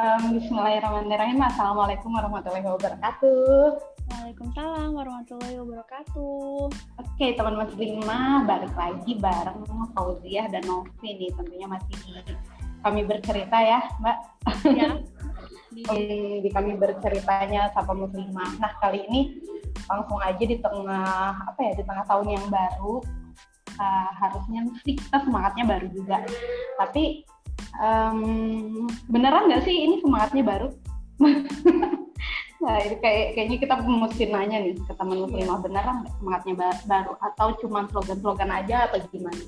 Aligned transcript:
Um, 0.00 0.40
Bismillahirrahmanirrahim. 0.40 1.44
Assalamualaikum 1.44 2.08
warahmatullahi 2.16 2.64
wabarakatuh. 2.64 3.84
Waalaikumsalam 4.08 4.96
warahmatullahi 4.96 5.60
wabarakatuh. 5.60 6.72
Oke, 7.04 7.36
teman 7.36 7.60
muslimah, 7.60 8.48
balik 8.48 8.72
lagi 8.80 9.20
bareng 9.20 9.60
Fauziah 9.92 10.48
dan 10.48 10.64
Novi 10.64 11.04
nih. 11.04 11.28
Tentunya 11.36 11.68
masih 11.68 11.92
di 12.00 12.32
kami 12.80 13.04
bercerita 13.04 13.60
ya, 13.60 13.84
Mbak. 14.00 14.18
Ya. 14.80 14.90
Di, 15.68 15.84
di 16.40 16.48
kami 16.48 16.80
berceritanya 16.80 17.68
Sapa 17.76 17.92
Muslimah. 17.92 18.56
Nah, 18.56 18.72
kali 18.80 19.04
ini 19.04 19.36
langsung 19.84 20.16
aja 20.16 20.40
di 20.40 20.56
tengah 20.64 21.44
apa 21.44 21.60
ya, 21.60 21.76
di 21.76 21.84
tengah 21.84 22.08
tahun 22.08 22.40
yang 22.40 22.46
baru. 22.48 23.04
Uh, 23.76 24.10
harusnya 24.16 24.64
sih 24.80 24.96
kita 24.96 25.28
semangatnya 25.28 25.68
baru 25.68 25.92
juga. 25.92 26.24
Tapi 26.80 27.28
um, 27.78 28.88
beneran 29.06 29.46
nggak 29.46 29.64
sih 29.66 29.76
ini 29.86 30.02
semangatnya 30.02 30.42
baru? 30.42 30.68
nah 32.64 32.76
ini 32.76 32.96
kayak 33.00 33.26
kayaknya 33.36 33.58
kita 33.60 33.74
mesti 33.80 34.24
nanya 34.28 34.60
nih 34.60 34.76
ke 34.76 34.92
teman 34.92 35.24
muslimah 35.24 35.58
beneran 35.64 35.96
nggak 36.04 36.14
semangatnya 36.20 36.54
baru 36.84 37.12
atau 37.20 37.48
cuma 37.62 37.86
slogan-slogan 37.88 38.50
aja 38.50 38.90
atau 38.90 38.98
gimana? 39.12 39.44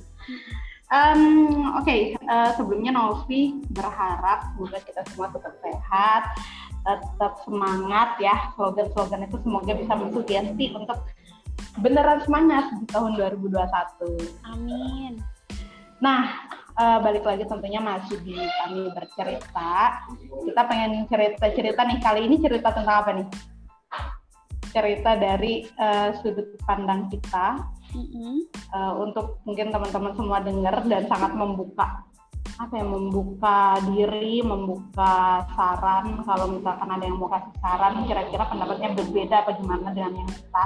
Um, 0.92 1.72
Oke, 1.80 1.88
okay, 1.88 2.00
uh, 2.28 2.52
sebelumnya 2.52 2.92
Novi 2.92 3.64
berharap 3.72 4.52
semoga 4.52 4.76
kita 4.84 5.00
semua 5.08 5.32
tetap 5.32 5.56
sehat, 5.64 6.36
tetap 6.84 7.32
semangat 7.48 8.20
ya. 8.20 8.52
Slogan-slogan 8.60 9.24
itu 9.24 9.40
semoga 9.40 9.72
bisa 9.72 9.92
mensugesti 9.96 10.64
untuk 10.76 11.00
beneran 11.80 12.20
semangat 12.28 12.68
di 12.76 12.84
tahun 12.92 13.16
2021. 13.16 14.52
Amin. 14.52 15.16
Nah, 16.04 16.44
uh, 16.76 16.98
balik 17.02 17.24
lagi 17.26 17.44
tentunya 17.44 17.80
masih 17.82 18.18
di 18.24 18.36
kami 18.36 18.88
bercerita. 18.92 20.02
Kita 20.28 20.60
pengen 20.68 21.04
cerita-cerita 21.08 21.80
nih 21.88 21.98
kali 22.00 22.20
ini 22.28 22.36
cerita 22.40 22.68
tentang 22.72 22.96
apa 23.04 23.10
nih? 23.16 23.28
Cerita 24.72 25.20
dari 25.20 25.68
uh, 25.76 26.16
sudut 26.24 26.56
pandang 26.64 27.12
kita 27.12 27.60
mm-hmm. 27.92 28.36
uh, 28.72 28.92
untuk 29.04 29.44
mungkin 29.44 29.68
teman-teman 29.68 30.12
semua 30.16 30.38
dengar 30.40 30.80
dan 30.88 31.04
sangat 31.12 31.32
membuka 31.36 32.08
apa 32.60 32.78
ya 32.78 32.84
membuka 32.84 33.80
diri, 33.90 34.44
membuka 34.44 35.42
saran 35.56 36.20
kalau 36.22 36.46
misalkan 36.52 36.88
ada 36.90 37.04
yang 37.04 37.16
mau 37.16 37.30
kasih 37.32 37.54
saran 37.58 38.04
kira-kira 38.04 38.44
pendapatnya 38.44 38.92
berbeda 38.92 39.34
apa 39.42 39.50
gimana 39.56 39.88
dengan 39.90 40.12
yang 40.20 40.30
kita. 40.30 40.64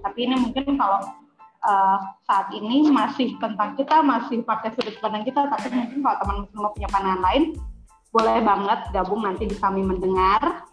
Tapi 0.00 0.18
ini 0.26 0.34
mungkin 0.36 0.64
kalau 0.74 1.00
uh, 1.64 1.98
saat 2.24 2.48
ini 2.52 2.88
masih 2.88 3.36
tentang 3.40 3.76
kita 3.76 4.00
masih 4.00 4.42
pakai 4.44 4.72
sudut 4.76 4.96
pandang 5.00 5.24
kita 5.24 5.48
tapi 5.48 5.68
mungkin 5.72 5.98
kalau 6.04 6.16
teman 6.20 6.36
teman 6.52 6.70
punya 6.76 6.88
pandangan 6.88 7.22
lain 7.24 7.44
boleh 8.10 8.38
banget 8.42 8.80
gabung 8.90 9.22
nanti 9.22 9.46
di 9.46 9.56
kami 9.56 9.86
mendengar 9.86 10.66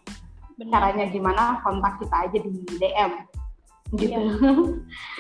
Benar. 0.57 0.71
caranya 0.73 1.05
gimana 1.13 1.61
kontak 1.61 2.01
kita 2.01 2.15
aja 2.25 2.37
di 2.41 2.49
DM 2.81 3.11
gitu. 3.95 4.19
Ya, 4.19 4.19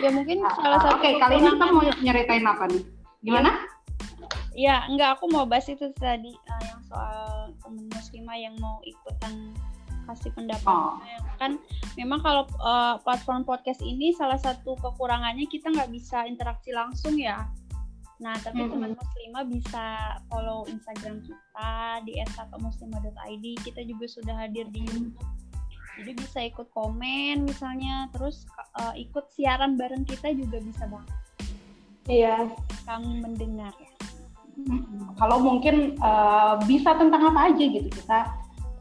ya 0.03 0.09
mungkin 0.11 0.43
uh, 0.43 0.51
salah 0.59 0.79
satu 0.83 0.99
oke 0.99 1.05
okay, 1.05 1.13
kali 1.21 1.39
ini 1.39 1.49
kita 1.55 1.65
mau 1.71 1.83
nyeritain 2.03 2.43
apa 2.43 2.63
nih? 2.67 2.83
Gimana? 3.23 3.51
Ya 4.57 4.83
enggak 4.89 5.21
aku 5.21 5.29
mau 5.29 5.45
bahas 5.45 5.69
itu 5.69 5.87
tadi 5.95 6.33
uh, 6.33 6.61
yang 6.65 6.81
soal 6.89 7.53
teman 7.63 7.85
muslimah 7.93 8.35
yang 8.35 8.55
mau 8.59 8.81
ikutan 8.83 9.53
kasih 10.07 10.31
pendapat. 10.33 10.71
Oh. 10.71 10.97
kan 11.37 11.59
memang 11.99 12.23
kalau 12.23 12.47
uh, 12.63 12.97
platform 13.03 13.43
podcast 13.43 13.83
ini 13.83 14.15
salah 14.15 14.39
satu 14.39 14.73
kekurangannya 14.79 15.45
kita 15.51 15.69
nggak 15.69 15.91
bisa 15.91 16.25
interaksi 16.25 16.71
langsung 16.71 17.19
ya. 17.19 17.45
Nah 18.17 18.33
tapi 18.41 18.63
mm 18.63 18.67
-hmm. 18.67 18.73
teman 18.73 18.91
muslimah 18.97 19.45
bisa 19.45 19.85
follow 20.31 20.65
instagram 20.71 21.21
kita 21.21 21.69
di 22.07 22.17
@muslimah.id 22.57 23.45
kita 23.61 23.81
juga 23.85 24.05
sudah 24.09 24.35
hadir 24.35 24.65
di 24.73 24.81
youtube. 24.87 25.19
Jadi 25.97 26.11
bisa 26.13 26.39
ikut 26.45 26.67
komen 26.73 27.45
misalnya. 27.45 28.09
Terus 28.13 28.45
uh, 28.77 28.93
ikut 28.97 29.29
siaran 29.33 29.77
bareng 29.77 30.05
kita 30.05 30.33
juga 30.33 30.61
bisa 30.61 30.85
banget. 30.89 31.17
Iya. 32.07 32.49
Kami 32.85 33.21
mendengar. 33.21 33.73
Ya 33.77 33.97
kalau 35.17 35.37
mungkin 35.41 35.97
uh, 36.01 36.57
bisa 36.65 36.97
tentang 36.97 37.29
apa 37.29 37.53
aja 37.53 37.63
gitu 37.63 37.89
kita 37.89 38.25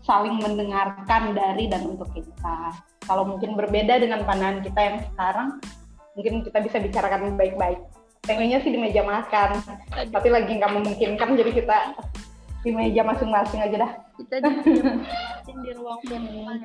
saling 0.06 0.38
mendengarkan 0.38 1.34
dari 1.34 1.66
dan 1.66 1.82
untuk 1.84 2.06
kita. 2.14 2.72
Kalau 3.02 3.26
mungkin 3.26 3.58
berbeda 3.58 3.98
dengan 3.98 4.22
pandangan 4.22 4.62
kita 4.62 4.80
yang 4.80 4.96
sekarang, 5.12 5.48
mungkin 6.14 6.46
kita 6.46 6.58
bisa 6.62 6.78
bicarakan 6.78 7.34
baik-baik. 7.34 7.82
Pengennya 8.22 8.62
sih 8.62 8.70
di 8.74 8.78
meja 8.78 9.02
makan, 9.02 9.58
tapi 10.10 10.28
lagi 10.30 10.58
nggak 10.58 10.72
memungkinkan, 10.72 11.34
jadi 11.34 11.50
kita 11.50 11.76
di 12.62 12.70
meja 12.74 13.02
masing-masing 13.02 13.62
aja 13.62 13.76
dah. 13.86 13.92
Kita 14.18 14.34
di, 14.42 14.50
di 15.66 15.70
ruang 15.74 16.00
virtual. 16.02 16.56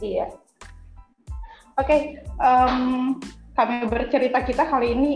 Iya. 0.00 0.26
Oke, 1.80 1.86
okay, 1.86 2.00
um, 2.40 3.16
kami 3.56 3.88
bercerita 3.88 4.44
kita 4.44 4.68
kali 4.68 4.92
ini 4.92 5.12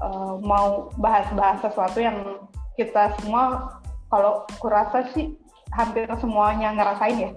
uh, 0.00 0.36
mau 0.40 0.92
bahas-bahas 1.00 1.64
sesuatu 1.64 2.00
yang 2.00 2.44
kita 2.76 3.14
semua 3.20 3.80
kalau 4.14 4.46
kurasa 4.62 5.10
sih 5.10 5.34
hampir 5.74 6.06
semuanya 6.22 6.70
ngerasain 6.70 7.18
ya. 7.18 7.30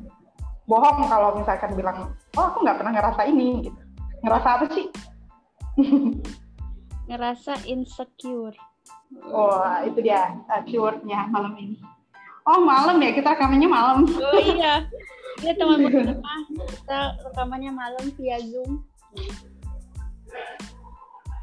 Bohong 0.70 1.10
kalau 1.10 1.34
misalkan 1.34 1.74
bilang 1.74 2.14
oh 2.38 2.46
aku 2.54 2.62
nggak 2.62 2.78
pernah 2.78 2.94
ngerasa 2.94 3.22
ini 3.26 3.66
gitu. 3.66 3.82
Ngerasa 4.22 4.48
apa 4.62 4.66
sih? 4.78 4.86
Ngerasa 7.10 7.66
insecure. 7.66 8.54
Oh 9.34 9.58
itu 9.82 10.06
dia 10.06 10.38
uh, 10.54 10.62
keywordnya 10.70 11.26
malam 11.34 11.58
ini. 11.58 11.82
Oh 12.46 12.62
malam 12.62 13.02
ya 13.02 13.10
kita 13.10 13.34
rekamannya 13.34 13.70
malam. 13.70 14.06
Oh 14.06 14.38
iya. 14.38 14.86
Iya 15.38 15.54
teman-teman. 15.54 16.18
Kita 16.66 17.14
rekamannya 17.30 17.70
malam 17.70 18.10
via 18.18 18.42
zoom. 18.42 18.82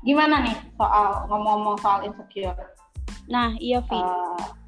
Gimana 0.02 0.42
nih 0.42 0.58
soal 0.74 1.30
ngomong-ngomong 1.30 1.78
soal 1.78 2.02
insecure? 2.02 2.74
Nah 3.30 3.54
iya 3.62 3.78
Vi. 3.86 3.94
Uh, 3.94 4.63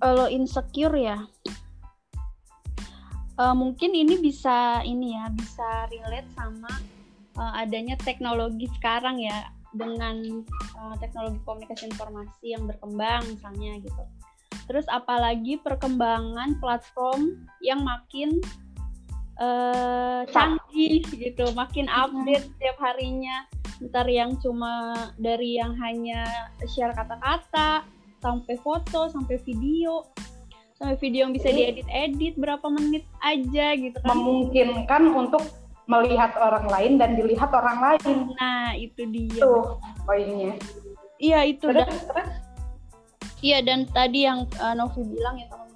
kalau 0.00 0.26
insecure 0.26 0.96
ya 0.96 1.18
uh, 3.38 3.54
mungkin 3.56 3.92
ini 3.96 4.18
bisa 4.20 4.82
ini 4.84 5.16
ya 5.16 5.30
bisa 5.32 5.88
relate 5.88 6.28
sama 6.36 6.72
uh, 7.38 7.52
adanya 7.58 7.96
teknologi 8.00 8.68
sekarang 8.80 9.20
ya 9.20 9.50
dengan 9.72 10.44
uh, 10.76 10.94
teknologi 11.00 11.40
komunikasi 11.48 11.88
informasi 11.88 12.52
yang 12.52 12.68
berkembang 12.68 13.24
misalnya 13.24 13.80
gitu. 13.80 14.04
Terus 14.68 14.84
apalagi 14.92 15.58
perkembangan 15.64 16.60
platform 16.60 17.48
yang 17.64 17.80
makin 17.82 18.38
uh, 19.40 20.28
canggih 20.28 21.02
gitu, 21.08 21.50
makin 21.56 21.88
update 21.88 22.46
setiap 22.56 22.76
harinya. 22.78 23.48
Ntar 23.82 24.06
yang 24.06 24.38
cuma 24.38 24.94
dari 25.18 25.58
yang 25.58 25.74
hanya 25.80 26.22
share 26.70 26.94
kata-kata, 26.94 27.82
sampai 28.22 28.54
foto 28.62 29.10
sampai 29.10 29.36
video. 29.42 30.06
Sampai 30.78 30.96
video 31.02 31.26
yang 31.28 31.34
bisa 31.34 31.50
diedit-edit 31.50 32.38
berapa 32.38 32.66
menit 32.70 33.04
aja 33.22 33.74
gitu 33.76 33.98
kan. 34.02 34.08
memungkinkan 34.14 35.02
untuk 35.14 35.42
melihat 35.90 36.32
orang 36.38 36.66
lain 36.70 36.92
dan 36.96 37.18
dilihat 37.18 37.50
orang 37.50 37.78
lain. 37.82 38.32
Nah 38.38 38.72
itu 38.78 39.02
dia. 39.10 39.42
Tuh 39.42 39.76
poinnya. 40.06 40.54
Iya 41.22 41.46
itu 41.46 41.70
terus, 41.70 41.86
dan, 41.86 42.26
iya 43.38 43.58
dan 43.62 43.86
tadi 43.86 44.26
yang 44.26 44.42
uh, 44.58 44.74
Novi 44.74 45.06
bilang 45.06 45.38
ya 45.38 45.46
teman 45.50 45.70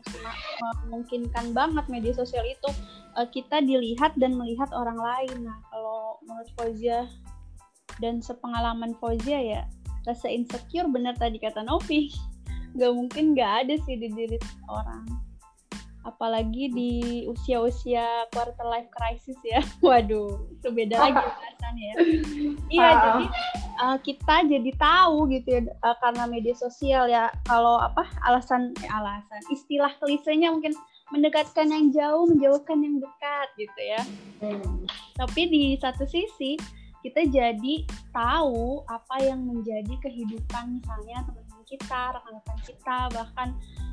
memungkinkan 0.87 1.55
banget 1.55 1.87
media 1.87 2.11
sosial 2.15 2.43
itu 2.43 2.67
uh, 3.15 3.27
kita 3.31 3.63
dilihat 3.63 4.15
dan 4.19 4.34
melihat 4.34 4.71
orang 4.75 4.99
lain. 4.99 5.47
Nah 5.47 5.59
kalau 5.71 6.19
menurut 6.27 6.51
Fauzia 6.59 7.07
dan 8.03 8.19
sepengalaman 8.19 8.99
Fauzia 8.99 9.39
ya 9.39 9.63
rasa 10.07 10.31
insecure 10.31 10.87
benar 10.91 11.19
tadi 11.19 11.39
kata 11.39 11.66
Novi 11.66 12.15
nggak 12.77 12.93
mungkin 12.93 13.25
nggak 13.33 13.53
ada 13.65 13.75
sih 13.89 13.97
di 13.97 14.09
diri 14.13 14.39
orang 14.69 15.27
apalagi 16.07 16.71
di 16.71 16.93
usia-usia 17.27 18.31
quarter 18.31 18.63
life 18.63 18.87
crisis 18.95 19.34
ya 19.43 19.59
waduh 19.84 20.39
itu 20.55 20.69
beda 20.71 20.97
lagi 21.11 21.19
rasanya 21.19 21.83
ya 21.83 21.95
iya 22.71 22.89
uh. 22.89 22.95
jadi 23.03 23.25
uh, 23.83 23.97
kita 24.01 24.37
jadi 24.47 24.71
tahu 24.78 25.27
gitu 25.34 25.49
ya 25.51 25.61
uh, 25.83 25.97
karena 25.99 26.25
media 26.31 26.55
sosial 26.55 27.11
ya 27.11 27.27
kalau 27.51 27.83
apa 27.83 28.07
alasan 28.23 28.71
eh, 28.87 28.91
alasan 28.95 29.43
istilah 29.51 29.91
klisenya 29.99 30.55
mungkin 30.55 30.73
mendekatkan 31.11 31.71
yang 31.71 31.91
jauh 31.91 32.31
menjauhkan 32.31 32.78
yang 32.83 33.03
dekat 33.03 33.49
gitu 33.59 33.81
ya 33.83 34.01
hmm. 34.47 34.87
tapi 35.19 35.51
di 35.51 35.63
satu 35.83 36.07
sisi 36.07 36.55
kita 37.03 37.23
jadi 37.31 37.87
tahu 38.11 38.83
apa 38.91 39.23
yang 39.23 39.47
menjadi 39.47 39.95
kehidupan 40.03 40.83
misalnya 40.83 41.23
teman 41.23 41.46
kita, 41.66 42.16
rekan-rekan 42.16 42.59
kita, 42.65 42.98
bahkan 43.13 43.48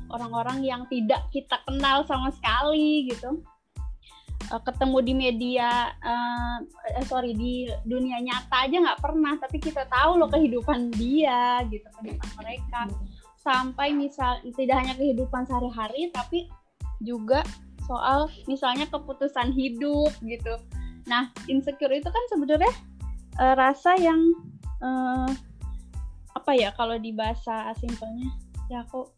orang-orang 0.08 0.62
yang 0.62 0.82
tidak 0.88 1.26
kita 1.34 1.58
kenal 1.66 2.06
sama 2.06 2.30
sekali 2.32 3.10
gitu. 3.10 3.42
Uh, 4.52 4.60
ketemu 4.60 4.98
di 5.00 5.14
media, 5.16 5.90
uh, 6.04 6.60
uh, 6.60 7.04
sorry 7.08 7.32
di 7.34 7.68
dunia 7.88 8.20
nyata 8.20 8.68
aja 8.68 8.76
nggak 8.76 9.00
pernah, 9.00 9.34
tapi 9.40 9.56
kita 9.58 9.88
tahu 9.88 10.20
loh 10.20 10.28
kehidupan 10.28 10.92
dia 10.94 11.64
gitu, 11.68 11.86
kehidupan 12.00 12.30
mereka. 12.38 12.88
sampai 13.44 13.92
misal 13.92 14.40
tidak 14.56 14.80
hanya 14.80 14.96
kehidupan 14.96 15.44
sehari-hari 15.44 16.08
tapi 16.16 16.48
juga 17.04 17.44
soal 17.84 18.32
misalnya 18.48 18.88
keputusan 18.88 19.52
hidup 19.52 20.08
gitu. 20.24 20.56
Nah, 21.04 21.28
insecure 21.52 21.92
itu 21.92 22.08
kan 22.08 22.24
sebenarnya 22.32 22.72
uh, 23.36 23.52
rasa 23.52 23.92
yang 24.00 24.32
uh, 24.80 25.28
apa 26.34 26.50
ya 26.54 26.74
kalau 26.74 26.98
di 26.98 27.14
bahasa 27.14 27.70
simpelnya 27.78 28.30
ya 28.66 28.82
kok 28.90 29.14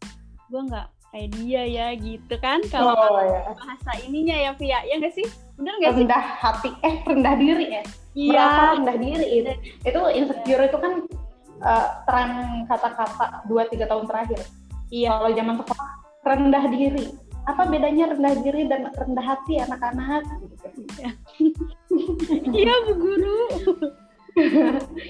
gue 0.47 0.61
nggak 0.63 0.87
kayak 1.11 1.29
dia 1.39 1.63
ya 1.65 1.87
gitu 1.97 2.35
kan. 2.39 2.59
Kalau 2.67 2.93
oh, 2.93 3.19
ya. 3.23 3.51
bahasa 3.55 3.91
ininya 4.05 4.35
ya 4.37 4.51
Via 4.55 4.79
ya 4.85 4.95
nggak 4.99 5.15
sih? 5.15 5.27
Bener 5.57 5.73
nggak 5.81 5.93
sih? 5.97 6.03
Rendah 6.05 6.23
hati 6.39 6.69
eh 6.83 6.95
rendah 7.03 7.35
diri 7.39 7.65
ya. 7.71 7.83
Iya. 8.17 8.31
merasa 8.33 8.61
rendah 8.77 8.97
diri 8.97 9.27
itu. 9.41 9.51
Itu 9.81 9.99
insecure 10.13 10.61
iya. 10.61 10.69
itu 10.69 10.77
kan 10.77 10.93
uh, 11.63 11.87
tren 12.05 12.29
kata-kata 12.69 13.25
dua 13.49 13.63
tiga 13.71 13.85
tahun 13.89 14.05
terakhir. 14.05 14.39
Iya. 14.93 15.09
Kalau 15.15 15.31
zaman 15.33 15.55
sekolah 15.63 15.89
rendah 16.27 16.65
diri. 16.69 17.05
Apa 17.47 17.63
bedanya 17.63 18.11
rendah 18.11 18.33
diri 18.43 18.67
dan 18.67 18.91
rendah 18.91 19.25
hati 19.25 19.63
anak-anak? 19.63 20.23
Iya 22.51 22.73
bu 22.85 22.93
guru 22.99 23.39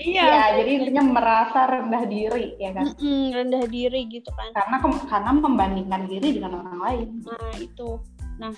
iya. 0.07 0.23
Ya, 0.23 0.43
jadi 0.61 0.69
intinya 0.81 1.03
merasa 1.19 1.59
rendah 1.67 2.03
diri 2.07 2.55
ya 2.57 2.71
kan? 2.71 2.95
Mm 2.95 2.95
-mm, 2.97 3.23
rendah 3.35 3.63
diri 3.67 4.01
gitu 4.07 4.29
kan. 4.33 4.51
Karena 4.55 4.77
karena 5.07 5.31
membandingkan 5.35 6.01
diri 6.07 6.39
dengan 6.39 6.63
orang 6.63 6.79
lain. 6.79 7.07
Nah 7.27 7.53
itu. 7.59 7.99
Nah 8.39 8.53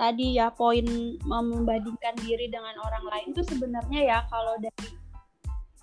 tadi 0.00 0.40
ya 0.40 0.48
poin 0.48 0.86
membandingkan 1.28 2.16
diri 2.24 2.48
dengan 2.48 2.72
orang 2.80 3.04
lain 3.04 3.28
tuh 3.36 3.44
sebenarnya 3.44 4.00
ya 4.00 4.18
kalau 4.32 4.56
dari 4.56 4.88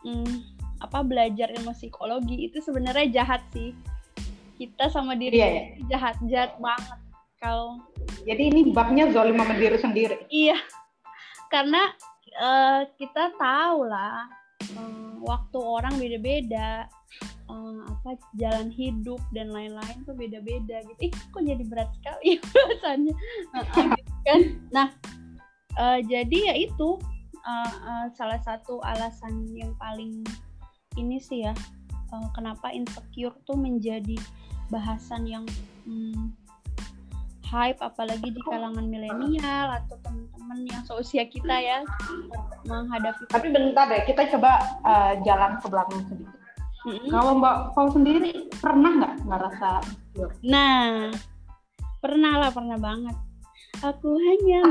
hmm, 0.09 0.33
apa 0.81 1.05
belajar 1.05 1.53
ilmu 1.53 1.73
psikologi 1.77 2.49
itu 2.49 2.57
sebenarnya 2.61 3.21
jahat 3.23 3.45
sih. 3.53 3.77
Kita 4.57 4.89
sama 4.89 5.13
diri 5.13 5.37
iya, 5.37 5.49
iya. 5.53 5.63
jahat 5.85 6.17
jahat 6.25 6.57
banget. 6.57 6.99
Kalau 7.37 7.77
jadi 8.25 8.49
ini 8.49 8.73
babnya 8.73 9.13
zolim 9.13 9.37
sama 9.37 9.53
diri 9.53 9.77
sendiri. 9.77 10.17
Iya. 10.33 10.57
Karena 11.53 11.93
uh, 12.39 12.81
kita 12.97 13.33
tahu 13.35 13.85
lah 13.85 14.29
uh, 14.77 15.13
waktu 15.21 15.59
orang 15.59 15.93
beda-beda 15.97 16.87
uh, 17.49 17.81
apa 17.89 18.15
jalan 18.37 18.69
hidup 18.71 19.19
dan 19.35 19.51
lain-lain 19.51 19.97
tuh 20.07 20.15
beda-beda 20.15 20.81
gitu. 20.87 21.11
Ih 21.11 21.13
kok 21.13 21.43
jadi 21.43 21.63
berat 21.67 21.89
sekali 21.99 22.39
rasanya 22.71 23.13
gitu 23.97 24.13
kan. 24.25 24.41
Nah 24.71 24.87
uh, 25.77 25.99
jadi 26.05 26.53
ya 26.53 26.55
itu 26.57 26.97
uh, 27.45 27.73
uh, 27.85 28.05
salah 28.13 28.39
satu 28.41 28.79
alasan 28.83 29.47
yang 29.55 29.73
paling 29.77 30.25
ini 30.97 31.21
sih 31.21 31.45
ya 31.45 31.53
uh, 32.11 32.27
kenapa 32.33 32.73
insecure 32.73 33.35
tuh 33.45 33.55
menjadi 33.55 34.17
bahasan 34.67 35.23
yang 35.29 35.45
hmm, 35.87 36.35
hype 37.47 37.79
apalagi 37.79 38.29
di 38.29 38.41
kalangan 38.43 38.83
milenial 38.83 39.79
atau 39.79 39.95
teman-teman 40.03 40.59
yang 40.67 40.83
seusia 40.83 41.23
kita 41.23 41.55
ya 41.55 41.79
menghadapi 42.67 43.23
tapi 43.31 43.47
bentar 43.55 43.87
deh 43.87 44.03
kita 44.03 44.27
coba 44.35 44.59
uh, 44.83 45.13
jalan 45.23 45.55
ke 45.63 45.67
belakang 45.71 46.01
sedikit 46.11 46.39
mm-hmm. 46.83 47.09
kalau 47.09 47.31
mbak 47.39 47.55
Paul 47.71 47.89
sendiri 47.95 48.51
pernah 48.59 48.91
nggak 48.99 49.15
ngerasa 49.23 49.69
nah 50.43 51.11
pernah 52.03 52.33
lah 52.43 52.51
pernah 52.51 52.77
banget 52.77 53.15
aku 53.79 54.19
hanya 54.19 54.61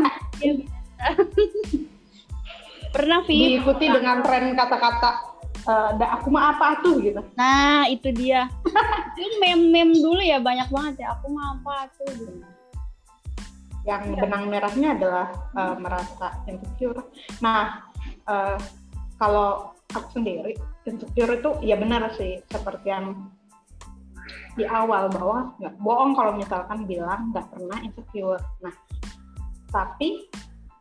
ya 0.45 0.53
pernah 2.95 3.21
Vi 3.25 3.57
diikuti 3.57 3.89
dengan 3.89 4.21
tren 4.21 4.53
kata-kata 4.53 5.11
uh, 5.69 5.91
aku 6.01 6.33
mah 6.33 6.57
apa 6.57 6.81
tuh 6.81 6.97
gitu. 7.05 7.21
Nah, 7.37 7.85
itu 7.93 8.09
dia. 8.15 8.49
itu 9.21 9.37
mem-mem 9.37 9.93
dulu 9.93 10.23
ya 10.25 10.41
banyak 10.41 10.65
banget 10.73 11.05
ya. 11.05 11.13
Aku 11.19 11.29
mah 11.29 11.61
apa 11.61 11.93
tuh 12.01 12.09
gitu 12.17 12.56
yang 13.87 14.03
ya. 14.13 14.27
benang 14.27 14.45
merahnya 14.51 14.89
adalah 14.99 15.27
uh, 15.55 15.77
merasa 15.79 16.43
insecure. 16.51 17.07
Nah, 17.39 17.87
uh, 18.27 18.59
kalau 19.17 19.73
aku 19.95 20.21
sendiri 20.21 20.59
insecure 20.85 21.39
itu 21.39 21.51
ya 21.63 21.79
benar 21.79 22.11
sih 22.19 22.43
seperti 22.51 22.91
yang 22.91 23.31
di 24.59 24.67
awal 24.67 25.07
bahwa 25.13 25.55
nggak 25.63 25.75
bohong 25.79 26.13
kalau 26.19 26.33
misalkan 26.35 26.85
bilang 26.85 27.31
nggak 27.31 27.47
pernah 27.47 27.79
insecure. 27.87 28.43
Nah, 28.61 28.75
tapi 29.71 30.27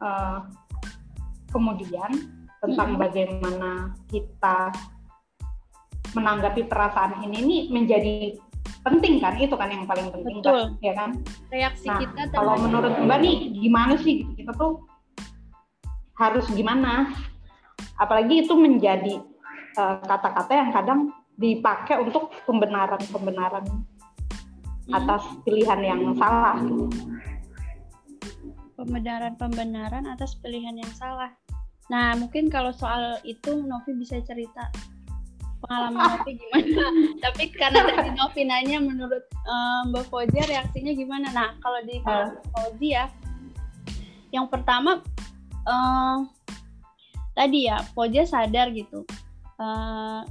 uh, 0.01 0.41
kemudian 1.53 2.09
tentang 2.59 2.97
hmm. 2.97 3.01
bagaimana 3.01 3.71
kita 4.09 4.73
menanggapi 6.15 6.65
perasaan 6.65 7.21
ini 7.27 7.35
ini 7.43 7.57
menjadi 7.69 8.39
penting 8.85 9.17
kan 9.17 9.33
itu 9.41 9.57
kan 9.57 9.73
yang 9.73 9.89
paling 9.89 10.13
penting 10.13 10.45
Betul. 10.45 10.77
kan 10.77 10.85
ya 10.85 10.93
kan? 10.93 11.09
Reaksi 11.49 11.89
nah, 11.89 11.97
kita 11.97 12.21
kalau 12.29 12.53
menurut 12.61 12.93
mbak 13.01 13.17
nih 13.25 13.35
gimana 13.57 13.97
sih 13.97 14.21
gitu? 14.21 14.45
Kita 14.45 14.51
tuh 14.53 14.85
harus 16.21 16.45
gimana? 16.53 17.09
Apalagi 17.97 18.45
itu 18.45 18.53
menjadi 18.53 19.17
eh, 19.75 19.95
kata-kata 20.05 20.51
uh, 20.53 20.57
yang 20.61 20.71
kadang 20.71 20.99
dipakai 21.35 21.99
untuk 21.99 22.31
pembenaran-pembenaran 22.45 23.65
hmm. 23.65 24.93
atas 24.93 25.23
pilihan 25.43 25.81
yang 25.81 26.01
salah. 26.15 26.61
Pembenaran-pembenaran 28.77 30.05
atas 30.05 30.37
pilihan 30.39 30.77
yang 30.77 30.93
salah. 30.93 31.33
Nah 31.89 32.13
mungkin 32.21 32.53
kalau 32.53 32.69
soal 32.69 33.17
itu 33.25 33.65
Novi 33.65 33.97
bisa 33.97 34.21
cerita 34.21 34.69
pengalaman 35.65 36.01
Novi 36.13 36.31
gimana? 36.37 36.83
Tapi 37.19 37.43
karena 37.51 37.81
tadi 37.83 38.09
Novi 38.13 38.41
nanya 38.45 38.77
menurut 38.79 39.25
um, 39.49 39.91
Mbak 39.91 40.05
Fauzi 40.13 40.39
reaksinya 40.45 40.93
gimana? 40.93 41.27
Nah 41.33 41.49
kalau 41.59 41.81
di 41.83 41.97
uh. 42.05 42.29
Fauzi 42.53 42.93
ya 42.93 43.09
yang 44.29 44.45
pertama 44.47 45.01
uh, 45.65 46.17
tadi 47.33 47.67
ya 47.67 47.81
Fauzi 47.97 48.23
sadar 48.23 48.69
gitu. 48.71 49.03
Uh, 49.55 50.21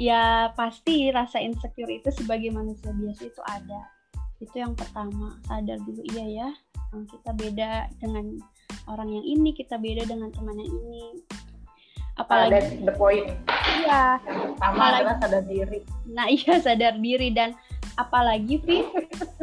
ya 0.00 0.48
pasti 0.56 1.12
rasa 1.12 1.36
insecure 1.38 1.92
itu 1.92 2.08
sebagai 2.10 2.50
manusia 2.50 2.90
biasa 2.90 3.22
itu 3.30 3.42
ada. 3.46 3.80
Itu 4.42 4.58
yang 4.58 4.74
pertama 4.74 5.38
sadar 5.46 5.78
dulu 5.80 6.02
iya 6.12 6.26
ya 6.28 6.48
kita 6.92 7.32
beda 7.32 7.88
dengan 7.96 8.36
orang 8.90 9.08
yang 9.08 9.24
ini 9.24 9.56
kita 9.56 9.80
beda 9.80 10.04
dengan 10.04 10.28
teman 10.28 10.60
yang 10.60 10.68
ini 10.68 11.04
apalagi 12.20 12.52
ada 12.52 12.60
the 12.84 12.94
point 12.94 13.26
iya 13.80 14.20
yang 14.28 14.52
pertama 14.52 14.76
apalagi, 14.76 15.00
adalah 15.00 15.16
sadar 15.20 15.44
diri 15.48 15.80
nah 16.08 16.26
iya 16.28 16.54
sadar 16.60 16.94
diri 17.00 17.28
dan 17.32 17.50
apalagi 17.96 18.56
Vi 18.60 18.84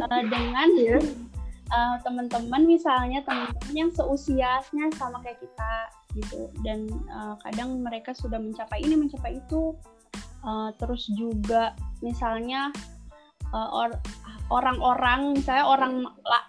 uh, 0.02 0.24
dengan 0.34 0.70
yeah. 0.78 0.98
Iya. 0.98 0.98
uh, 1.74 1.96
teman-teman 2.06 2.62
misalnya 2.66 3.20
teman-teman 3.26 3.74
yang 3.74 3.92
seusianya 3.94 4.86
sama 4.98 5.22
kayak 5.26 5.42
kita 5.42 5.74
gitu 6.18 6.50
dan 6.66 6.90
uh, 7.14 7.38
kadang 7.46 7.82
mereka 7.86 8.14
sudah 8.18 8.42
mencapai 8.42 8.82
ini 8.82 8.98
mencapai 8.98 9.38
itu 9.38 9.78
uh, 10.42 10.74
terus 10.82 11.06
juga 11.14 11.78
misalnya 12.02 12.74
uh, 13.54 13.70
or 13.70 13.94
orang-orang 14.50 15.38
misalnya 15.38 15.66
orang 15.66 15.94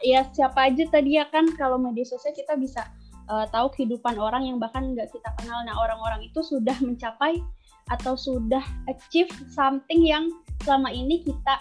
ya 0.01 0.25
siapa 0.33 0.73
aja 0.73 0.89
tadi 0.89 1.21
ya 1.21 1.29
kan 1.29 1.53
kalau 1.57 1.77
media 1.77 2.05
sosial 2.09 2.33
kita 2.33 2.57
bisa 2.57 2.89
uh, 3.31 3.47
tahu 3.49 3.71
kehidupan 3.79 4.19
orang 4.19 4.51
yang 4.51 4.59
bahkan 4.59 4.91
nggak 4.93 5.15
kita 5.15 5.31
kenal. 5.39 5.63
Nah, 5.63 5.79
orang-orang 5.79 6.27
itu 6.27 6.43
sudah 6.43 6.75
mencapai 6.83 7.39
atau 7.87 8.19
sudah 8.19 8.63
achieve 8.91 9.31
something 9.51 10.03
yang 10.03 10.27
selama 10.67 10.91
ini 10.91 11.23
kita 11.23 11.55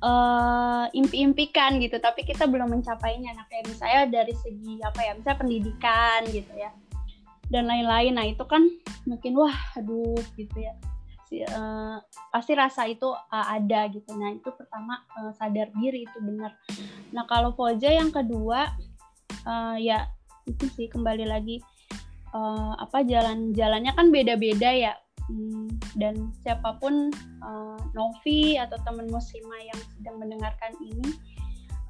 uh, 0.00 0.86
impi-impikan 0.94 1.82
gitu, 1.82 1.98
tapi 1.98 2.22
kita 2.22 2.46
belum 2.46 2.70
mencapainya. 2.70 3.34
Nah, 3.34 3.44
kayak 3.50 3.66
misalnya 3.66 4.22
dari 4.22 4.34
segi 4.38 4.78
apa 4.86 5.00
ya, 5.02 5.12
misalnya 5.18 5.38
pendidikan 5.42 6.20
gitu 6.30 6.52
ya, 6.54 6.70
dan 7.50 7.66
lain-lain. 7.66 8.14
Nah, 8.14 8.26
itu 8.30 8.44
kan 8.46 8.62
mungkin 9.04 9.34
wah, 9.34 9.58
aduh 9.74 10.18
gitu 10.38 10.58
ya. 10.62 10.74
uh, 11.32 11.96
pasti 12.28 12.52
rasa 12.52 12.84
itu 12.84 13.08
uh, 13.08 13.46
ada 13.48 13.88
gitu. 13.88 14.12
Nah, 14.12 14.36
itu 14.36 14.52
pertama 14.52 15.00
uh, 15.16 15.32
sadar 15.32 15.72
diri 15.80 16.04
itu 16.04 16.18
benar. 16.20 16.52
Nah, 17.08 17.24
kalau 17.24 17.56
Foja 17.56 17.88
yang 17.88 18.12
kedua 18.12 18.68
uh, 19.46 19.76
ya 19.78 20.08
itu 20.46 20.66
sih 20.74 20.86
kembali 20.90 21.26
lagi 21.26 21.62
uh, 22.34 22.74
apa 22.80 23.06
jalan-jalannya 23.06 23.92
kan 23.94 24.10
beda-beda 24.10 24.70
ya. 24.72 24.94
Hmm, 25.30 25.70
dan 25.94 26.34
siapa 26.42 26.82
pun 26.82 27.14
uh, 27.46 27.78
Novi 27.94 28.58
atau 28.58 28.74
teman 28.82 29.06
muslimah 29.06 29.60
yang 29.62 29.80
sedang 29.94 30.18
mendengarkan 30.18 30.74
ini 30.82 31.14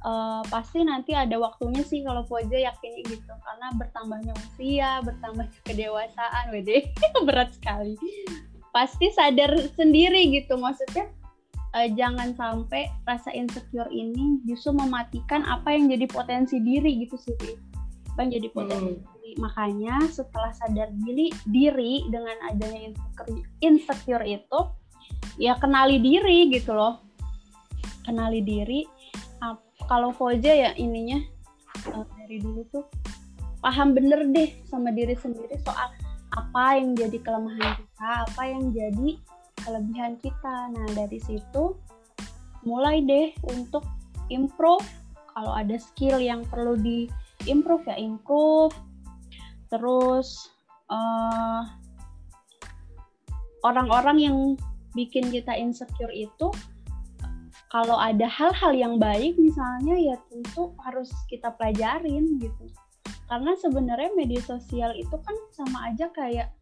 uh, 0.04 0.44
pasti 0.52 0.84
nanti 0.84 1.16
ada 1.16 1.40
waktunya 1.40 1.80
sih 1.80 2.04
kalau 2.04 2.22
Foja 2.28 2.58
yakin 2.58 2.92
gitu. 3.08 3.32
Karena 3.32 3.66
bertambahnya 3.80 4.32
usia 4.36 5.00
bertambahnya 5.00 5.58
kedewasaan. 5.64 6.52
Wede 6.52 6.92
berat 7.26 7.56
sekali. 7.56 7.96
Pasti 8.72 9.08
sadar 9.12 9.52
sendiri 9.76 10.28
gitu 10.32 10.60
maksudnya 10.60 11.08
uh, 11.74 11.88
jangan 11.96 12.36
sampai 12.36 12.88
rasa 13.08 13.32
insecure 13.32 13.88
ini 13.92 14.40
justru 14.48 14.72
mematikan 14.76 15.44
apa 15.48 15.72
yang 15.72 15.88
jadi 15.90 16.06
potensi 16.08 16.60
diri 16.60 17.04
gitu 17.04 17.16
sih 17.18 17.36
apa 18.12 18.28
yang 18.28 18.32
jadi 18.40 18.48
potensi 18.52 18.92
hmm. 18.92 19.04
diri. 19.16 19.30
Makanya 19.40 19.96
setelah 20.12 20.52
sadar 20.52 20.92
diri 21.00 21.32
diri 21.48 22.04
dengan 22.12 22.36
adanya 22.52 22.92
insecure, 22.92 23.28
insecure 23.64 24.24
itu 24.28 24.60
ya 25.40 25.56
kenali 25.56 25.96
diri 25.96 26.52
gitu 26.52 26.76
loh. 26.76 27.00
Kenali 28.04 28.44
diri. 28.44 28.84
Kalau 29.90 30.14
Foja 30.14 30.54
ya 30.54 30.70
ininya 30.78 31.20
uh, 31.90 32.06
dari 32.22 32.38
dulu 32.38 32.62
tuh 32.70 32.86
paham 33.60 33.94
bener 33.94 34.30
deh 34.30 34.50
sama 34.66 34.94
diri 34.94 35.14
sendiri 35.18 35.58
soal 35.62 35.90
apa 36.32 36.80
yang 36.80 36.96
jadi 36.96 37.18
kelemahan 37.20 37.76
kita 37.76 38.10
apa 38.30 38.42
yang 38.46 38.72
jadi 38.72 39.08
kelebihan 39.64 40.18
kita. 40.20 40.70
Nah 40.74 40.86
dari 40.94 41.18
situ 41.22 41.74
mulai 42.62 43.02
deh 43.02 43.34
untuk 43.50 43.86
improve. 44.30 44.84
Kalau 45.32 45.52
ada 45.56 45.80
skill 45.80 46.20
yang 46.20 46.44
perlu 46.46 46.76
di 46.76 47.08
improve 47.48 47.88
ya 47.88 47.96
improve. 47.96 48.74
Terus 49.72 50.52
uh, 50.92 51.64
orang-orang 53.64 54.18
yang 54.20 54.36
bikin 54.92 55.32
kita 55.32 55.56
insecure 55.56 56.12
itu 56.12 56.52
kalau 57.72 57.96
ada 57.96 58.28
hal-hal 58.28 58.76
yang 58.76 59.00
baik 59.00 59.32
misalnya 59.40 59.96
ya 59.96 60.16
tentu 60.28 60.76
harus 60.84 61.08
kita 61.32 61.48
pelajarin 61.56 62.36
gitu. 62.36 62.68
Karena 63.32 63.56
sebenarnya 63.56 64.12
media 64.12 64.44
sosial 64.44 64.92
itu 64.92 65.16
kan 65.16 65.32
sama 65.56 65.88
aja 65.88 66.12
kayak 66.12 66.52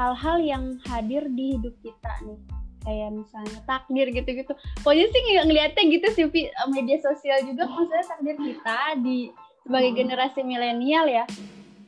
hal-hal 0.00 0.40
yang 0.40 0.64
hadir 0.88 1.28
di 1.36 1.60
hidup 1.60 1.76
kita 1.84 2.12
nih. 2.24 2.40
Kayak 2.80 3.10
misalnya 3.12 3.60
takdir 3.68 4.06
gitu-gitu. 4.08 4.52
Pokoknya 4.80 5.06
sih 5.12 5.20
ng 5.20 5.52
ngeliatnya 5.52 5.84
gitu 5.92 6.06
sih 6.16 6.24
media 6.72 6.96
sosial 7.04 7.44
juga 7.44 7.68
maksudnya 7.68 8.04
takdir 8.08 8.36
kita 8.40 8.78
di 9.04 9.28
sebagai 9.68 9.92
generasi 9.92 10.40
milenial 10.40 11.04
ya. 11.04 11.28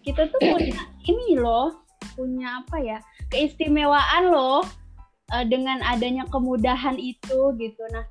Kita 0.05 0.29
tuh 0.29 0.41
punya 0.45 0.77
ini 1.09 1.41
loh 1.41 1.81
punya 2.13 2.61
apa 2.61 2.77
ya 2.77 2.99
keistimewaan 3.33 4.29
loh 4.29 4.61
uh, 5.33 5.45
dengan 5.49 5.81
adanya 5.81 6.29
kemudahan 6.29 7.01
itu 7.01 7.57
gitu. 7.57 7.83
Nah 7.89 8.05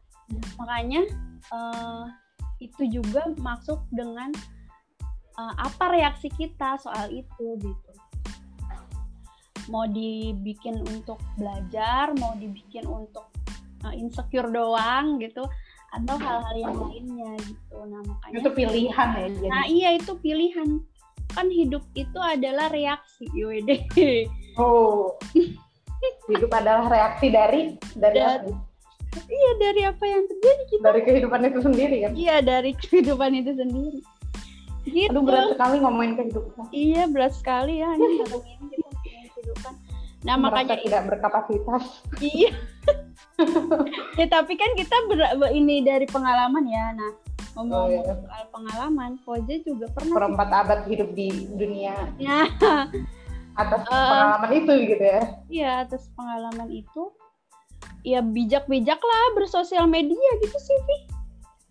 makanya 0.57 1.05
uh, 1.53 2.09
itu 2.57 2.89
juga 2.89 3.29
masuk 3.37 3.85
dengan 3.93 4.33
uh, 5.37 5.53
apa 5.61 5.93
reaksi 5.93 6.33
kita 6.33 6.81
soal 6.81 7.13
itu 7.13 7.45
gitu 7.61 7.90
mau 9.71 9.87
dibikin 9.87 10.83
untuk 10.83 11.17
belajar 11.39 12.11
mau 12.19 12.35
dibikin 12.35 12.83
untuk 12.83 13.31
uh, 13.87 13.93
insecure 13.95 14.51
doang 14.51 15.17
gitu 15.23 15.47
atau 15.91 16.15
hal-hal 16.15 16.55
yang 16.55 16.75
lainnya 16.75 17.31
gitu 17.43 17.77
nah 17.87 18.01
makanya 18.03 18.35
itu 18.39 18.49
pilihan 18.51 19.09
ya 19.15 19.27
jadi. 19.27 19.47
nah 19.47 19.63
iya 19.67 19.89
itu 19.95 20.13
pilihan 20.19 20.69
kan 21.31 21.47
hidup 21.47 21.83
itu 21.95 22.19
adalah 22.19 22.67
reaksi 22.71 23.27
YWD 23.31 23.71
oh 24.59 25.15
hidup 26.31 26.51
adalah 26.51 26.91
reaksi 26.91 27.31
dari 27.31 27.75
dari, 27.95 28.19
dari 28.19 28.51
Iya 29.11 29.51
dari 29.59 29.81
apa 29.83 30.03
yang 30.07 30.23
terjadi 30.23 30.63
kita. 30.71 30.83
Dari 30.87 31.01
kehidupan 31.03 31.39
itu 31.43 31.59
sendiri 31.59 31.97
kan? 32.07 32.11
Iya 32.15 32.35
dari 32.39 32.71
kehidupan 32.81 33.31
itu 33.35 33.51
sendiri. 33.59 33.99
Gitu. 34.87 35.11
Aduh 35.11 35.21
berat 35.21 35.51
sekali 35.53 35.75
ngomongin 35.83 36.13
kehidupan. 36.15 36.63
Iya 36.71 37.03
berat 37.11 37.33
sekali 37.35 37.83
ya 37.83 37.91
ini 37.99 38.23
ngomongin 38.23 38.59
kehidupan. 38.71 38.90
Nah 40.21 40.37
Merasa 40.37 40.63
makanya 40.63 40.77
tidak 40.81 41.03
berkapasitas. 41.09 41.83
Iya. 42.21 42.51
ya 44.19 44.25
tapi 44.29 44.53
kan 44.53 44.71
kita 44.77 44.95
ber, 45.09 45.19
ini 45.49 45.81
dari 45.81 46.05
pengalaman 46.05 46.65
ya. 46.69 46.93
Nah 46.93 47.11
ngomong 47.57 47.73
oh, 47.73 47.87
iya. 47.89 48.15
soal 48.15 48.43
pengalaman, 48.53 49.11
Koja 49.25 49.55
juga 49.65 49.89
pernah. 49.91 50.15
Perempat 50.15 50.49
abad 50.53 50.79
hidup 50.87 51.09
di 51.17 51.29
dunia. 51.57 51.95
Nah. 52.21 52.47
atas 53.51 53.83
uh, 53.83 53.91
pengalaman 53.91 54.51
itu 54.55 54.71
gitu 54.95 55.03
ya? 55.03 55.21
Iya 55.51 55.69
atas 55.83 56.03
pengalaman 56.15 56.69
itu 56.71 57.03
ya 58.01 58.23
bijak-bijak 58.23 58.97
lah 58.97 59.23
bersosial 59.35 59.85
media 59.91 60.29
gitu 60.39 60.57
sih 60.57 60.77
Vi. 60.87 60.97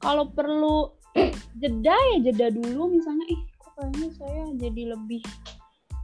Kalau 0.00 0.28
perlu 0.28 0.92
jeda 1.60 1.96
ya 1.96 2.16
jeda 2.30 2.46
dulu 2.52 2.92
misalnya 2.92 3.24
ih 3.32 3.40
kok 3.58 3.72
kayaknya 3.80 4.08
saya 4.16 4.44
jadi 4.60 4.82
lebih 4.96 5.22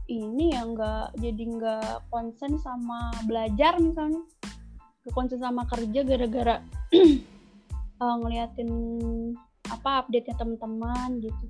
ini 0.07 0.55
ya 0.55 0.63
nggak 0.63 1.19
jadi 1.19 1.43
nggak 1.43 2.11
konsen 2.11 2.55
sama 2.63 3.11
belajar 3.27 3.79
misalnya. 3.79 4.23
Ke 5.03 5.09
konsen 5.11 5.39
sama 5.39 5.67
kerja 5.67 6.03
gara-gara 6.03 6.55
uh, 7.99 8.15
ngeliatin 8.23 8.71
apa 9.67 10.03
update 10.03 10.31
nya 10.31 10.35
teman-teman 10.39 11.09
gitu. 11.19 11.45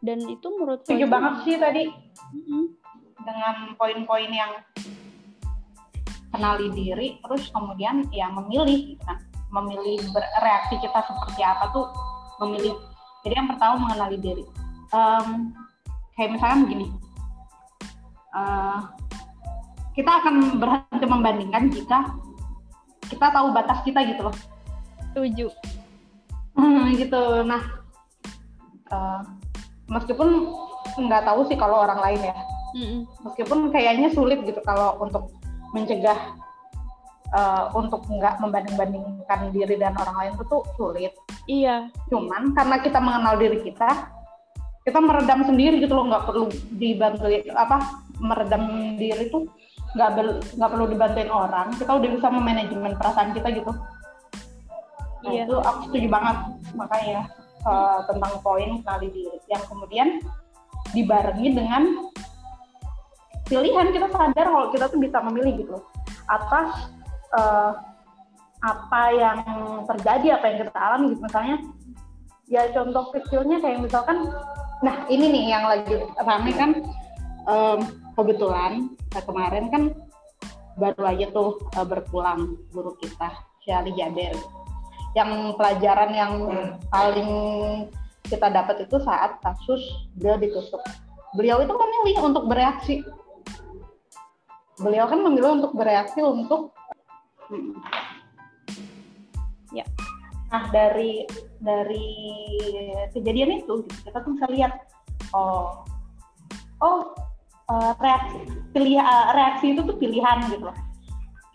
Dan 0.00 0.24
itu 0.28 0.46
menurut 0.56 0.84
setuju 0.84 1.06
banget 1.08 1.32
sih 1.44 1.56
tadi. 1.60 1.84
Mm 2.32 2.42
-hmm. 2.42 2.64
dengan 3.26 3.74
poin-poin 3.74 4.30
yang 4.30 4.62
kenali 6.30 6.70
diri 6.70 7.18
terus 7.26 7.50
kemudian 7.50 8.06
ya 8.14 8.30
memilih 8.30 8.94
gitu 8.94 9.02
kan 9.02 9.18
memilih 9.50 9.98
reaksi 10.42 10.78
kita 10.78 11.00
seperti 11.02 11.42
apa 11.42 11.74
tuh 11.74 11.90
memilih. 12.44 12.76
Jadi 13.26 13.34
yang 13.34 13.48
pertama 13.50 13.82
mengenali 13.82 14.18
diri. 14.20 14.44
Um, 14.94 15.50
kayak 16.14 16.38
misalnya 16.38 16.58
begini 16.62 16.86
uh, 18.36 18.92
kita 19.96 20.12
akan 20.20 20.60
berhenti 20.60 21.06
membandingkan 21.08 21.72
jika 21.72 22.12
kita 23.08 23.32
tahu 23.32 23.56
batas 23.56 23.80
kita 23.88 24.04
gitu 24.04 24.28
loh 24.28 24.36
setuju 25.10 25.48
hmm, 26.60 26.92
gitu 27.00 27.22
nah 27.48 27.62
uh, 28.92 29.24
meskipun 29.88 30.52
nggak 31.00 31.24
tahu 31.24 31.48
sih 31.48 31.56
kalau 31.56 31.80
orang 31.80 32.00
lain 32.04 32.20
ya 32.28 32.36
mm 32.76 32.84
-mm. 32.84 33.00
meskipun 33.24 33.72
kayaknya 33.72 34.12
sulit 34.12 34.44
gitu 34.44 34.60
kalau 34.60 35.00
untuk 35.00 35.32
mencegah 35.72 36.36
uh, 37.34 37.72
untuk 37.74 38.04
nggak 38.06 38.38
membanding-bandingkan 38.38 39.40
diri 39.50 39.74
dan 39.80 39.96
orang 39.98 40.16
lain 40.16 40.32
itu 40.38 40.44
tuh 40.46 40.62
sulit. 40.78 41.12
Iya. 41.46 41.90
Cuman 42.12 42.54
karena 42.54 42.76
kita 42.82 42.98
mengenal 43.02 43.34
diri 43.40 43.58
kita, 43.64 44.12
kita 44.86 44.98
meredam 45.02 45.42
sendiri 45.46 45.82
gitu 45.82 45.94
loh, 45.96 46.06
nggak 46.06 46.24
perlu 46.28 46.44
dibantu 46.76 47.26
apa 47.54 48.05
meredam 48.20 48.96
diri 48.96 49.28
tuh 49.28 49.48
nggak 49.96 50.08
nggak 50.56 50.70
perlu 50.70 50.86
dibantuin 50.88 51.30
orang. 51.32 51.72
Kita 51.76 51.96
udah 51.96 52.10
bisa 52.10 52.28
memanajemen 52.28 52.92
perasaan 52.96 53.32
kita 53.32 53.48
gitu. 53.52 53.72
Nah, 55.24 55.32
iya. 55.32 55.44
Itu 55.48 55.58
aku 55.58 55.90
setuju 55.90 56.08
banget 56.12 56.36
makanya 56.76 57.20
uh, 57.66 57.98
tentang 58.06 58.32
poin 58.44 58.80
kenali 58.84 59.08
diri 59.10 59.38
yang 59.50 59.62
kemudian 59.66 60.08
dibarengi 60.94 61.50
dengan 61.50 61.82
pilihan 63.46 63.94
kita 63.94 64.08
sadar 64.10 64.46
kalau 64.46 64.68
kita 64.74 64.86
tuh 64.90 65.00
bisa 65.02 65.18
memilih 65.22 65.66
gitu 65.66 65.76
atas 66.26 66.90
uh, 67.34 67.78
apa 68.62 69.02
yang 69.14 69.38
terjadi 69.86 70.40
apa 70.40 70.44
yang 70.50 70.56
kita 70.66 70.78
alami 70.78 71.06
gitu 71.14 71.22
misalnya 71.22 71.56
ya 72.50 72.62
contoh 72.74 73.14
kecilnya 73.14 73.58
kayak 73.62 73.82
misalkan 73.82 74.26
nah 74.82 75.06
ini 75.06 75.30
nih 75.30 75.44
yang 75.50 75.64
lagi 75.66 75.94
rame 76.18 76.52
kan 76.54 76.70
um, 77.46 77.78
kebetulan 78.16 78.96
kemarin 79.12 79.68
kan 79.68 79.82
baru 80.76 81.02
aja 81.08 81.26
tuh 81.32 81.60
uh, 81.76 81.86
berpulang 81.86 82.56
guru 82.72 82.96
kita 83.00 83.32
Syari 83.64 83.92
Jaber. 83.96 84.36
Yang 85.16 85.56
pelajaran 85.56 86.10
yang 86.12 86.32
paling 86.92 87.30
kita 88.28 88.52
dapat 88.52 88.84
itu 88.84 88.96
saat 89.00 89.40
kasus 89.40 89.80
dia 90.16 90.36
ditusuk. 90.36 90.80
Beliau 91.32 91.64
itu 91.64 91.72
memilih 91.72 92.28
untuk 92.32 92.44
bereaksi. 92.44 93.00
Beliau 94.76 95.08
kan 95.08 95.24
memilih 95.24 95.56
untuk 95.56 95.72
bereaksi 95.72 96.20
untuk 96.20 96.76
ya. 99.72 99.88
Nah 100.52 100.68
dari 100.68 101.24
dari 101.64 102.08
kejadian 103.16 103.64
itu 103.64 103.88
kita 104.04 104.20
tuh 104.20 104.36
bisa 104.36 104.46
lihat 104.52 104.72
oh 105.32 105.80
oh 106.84 107.16
uh, 107.70 107.92
reaksi 107.98 108.38
pilih 108.74 108.98
uh, 109.00 109.34
reaksi 109.34 109.74
itu 109.74 109.80
tuh 109.82 109.96
pilihan 109.98 110.38
gitu. 110.50 110.66
Loh 110.70 110.78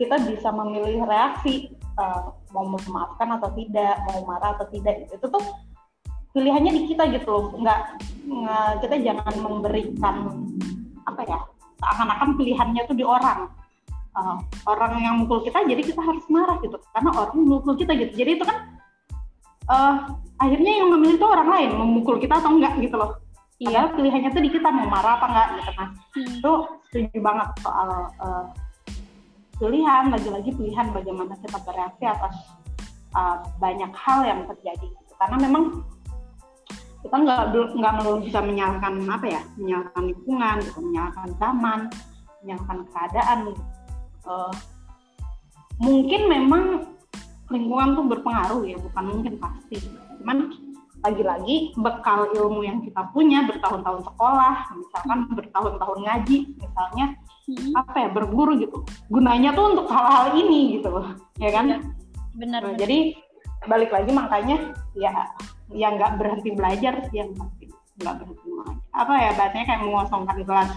kita 0.01 0.17
bisa 0.25 0.49
memilih 0.49 1.05
reaksi 1.05 1.69
uh, 2.01 2.33
mau 2.49 2.65
memaafkan 2.65 3.37
atau 3.37 3.53
tidak 3.53 4.01
mau 4.09 4.25
marah 4.25 4.57
atau 4.57 4.65
tidak 4.73 5.05
itu 5.13 5.21
tuh 5.29 5.43
pilihannya 6.33 6.73
di 6.73 6.81
kita 6.89 7.05
gitu 7.13 7.29
loh. 7.29 7.53
Nggak 7.53 7.79
kita 8.81 8.95
jangan 8.97 9.35
memberikan 9.37 10.15
apa 11.05 11.21
ya 11.29 11.37
seakan-akan 11.77 12.33
pilihannya 12.33 12.81
tuh 12.89 12.97
di 12.97 13.05
orang. 13.05 13.53
Uh, 14.11 14.35
orang 14.67 14.99
yang 14.99 15.23
mukul 15.23 15.39
kita 15.39 15.63
jadi 15.63 15.79
kita 15.87 16.03
harus 16.03 16.27
marah 16.27 16.59
gitu 16.59 16.75
karena 16.91 17.15
orang 17.15 17.37
mukul 17.47 17.77
kita 17.77 17.95
gitu. 17.95 18.11
Jadi 18.11 18.41
itu 18.41 18.43
kan 18.43 18.57
uh, 19.71 19.95
akhirnya 20.41 20.83
yang 20.83 20.89
memilih 20.97 21.15
itu 21.15 21.27
orang 21.29 21.47
lain 21.47 21.69
memukul 21.77 22.17
kita 22.19 22.41
atau 22.41 22.51
enggak 22.57 22.75
gitu 22.81 22.97
loh 22.97 23.21
iya. 23.61 23.93
Pilihannya 23.93 24.29
tuh 24.33 24.41
di 24.41 24.49
kita 24.49 24.69
mau 24.73 24.89
marah 24.89 25.21
apa 25.21 25.25
enggak 25.29 25.47
gitu 25.61 25.71
kan. 25.77 25.89
Hmm. 26.17 26.33
itu 26.41 26.53
setuju 26.89 27.19
banget 27.21 27.49
soal 27.61 27.89
uh, 28.17 28.45
pilihan 29.61 30.09
lagi-lagi 30.09 30.49
pilihan 30.57 30.87
bagaimana 30.89 31.37
kita 31.37 31.57
bereaksi 31.61 32.03
atas 32.09 32.35
uh, 33.13 33.37
banyak 33.61 33.91
hal 33.93 34.19
yang 34.25 34.41
terjadi 34.49 34.89
gitu. 34.89 35.13
karena 35.21 35.37
memang 35.37 35.85
kita 37.01 37.17
nggak 37.17 37.41
nggak 37.77 37.93
melulu 37.97 38.19
bisa 38.21 38.39
menyalahkan 38.41 38.93
apa 39.09 39.25
ya 39.25 39.41
menyalahkan 39.57 40.03
lingkungan 40.09 40.55
gitu. 40.65 40.79
Menyalahkan 40.81 41.29
zaman 41.37 41.79
menyalahkan 42.41 42.79
keadaan 42.89 43.39
uh, 44.25 44.53
mungkin 45.81 46.21
memang 46.29 46.63
lingkungan 47.49 47.97
tuh 47.97 48.05
berpengaruh 48.05 48.61
ya 48.65 48.77
bukan 48.77 49.05
mungkin 49.05 49.33
pasti. 49.41 49.81
Cuman 50.21 50.60
lagi-lagi 51.01 51.73
bekal 51.81 52.29
ilmu 52.29 52.61
yang 52.61 52.79
kita 52.85 53.01
punya 53.09 53.41
bertahun-tahun 53.49 54.05
sekolah 54.05 54.55
misalkan 54.77 55.19
bertahun-tahun 55.33 55.99
ngaji 56.05 56.37
misalnya 56.61 57.05
hmm. 57.49 57.73
apa 57.73 57.95
ya 57.97 58.09
berguru 58.13 58.53
gitu. 58.61 58.77
Gunanya 59.09 59.51
tuh 59.57 59.65
untuk 59.73 59.87
hal-hal 59.89 60.37
ini 60.37 60.77
gitu 60.77 60.89
loh 60.93 61.07
ya 61.41 61.49
kan? 61.49 61.65
Iya, 61.73 61.79
benar, 62.37 62.61
nah, 62.63 62.77
jadi 62.77 63.17
balik 63.65 63.89
lagi 63.93 64.11
makanya 64.13 64.57
ya 64.97 65.13
yang 65.73 65.97
nggak 65.97 66.21
berhenti 66.21 66.49
belajar 66.53 66.93
sih 67.09 67.17
yang 67.17 67.33
pasti. 67.33 67.65
Nggak 67.97 68.15
berhenti 68.21 68.47
belajar. 68.47 68.77
Apa 68.93 69.13
ya 69.17 69.31
bahasanya 69.33 69.65
kayak 69.65 69.81
mengosongkan 69.81 70.37
kelas 70.45 70.71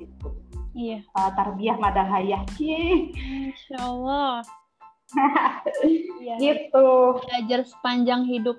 gitu. 0.00 0.28
Iya. 0.76 0.98
Uh, 1.16 1.30
tarbiyah 1.32 1.76
madahayah 1.80 2.42
sih 2.56 3.12
Insya 3.52 3.76
Allah. 3.80 4.40
Ya. 6.26 6.42
gitu. 6.42 7.22
Belajar 7.22 7.62
sepanjang 7.62 8.26
hidup 8.26 8.58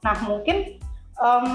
Nah 0.00 0.16
mungkin 0.24 0.80
um, 1.20 1.46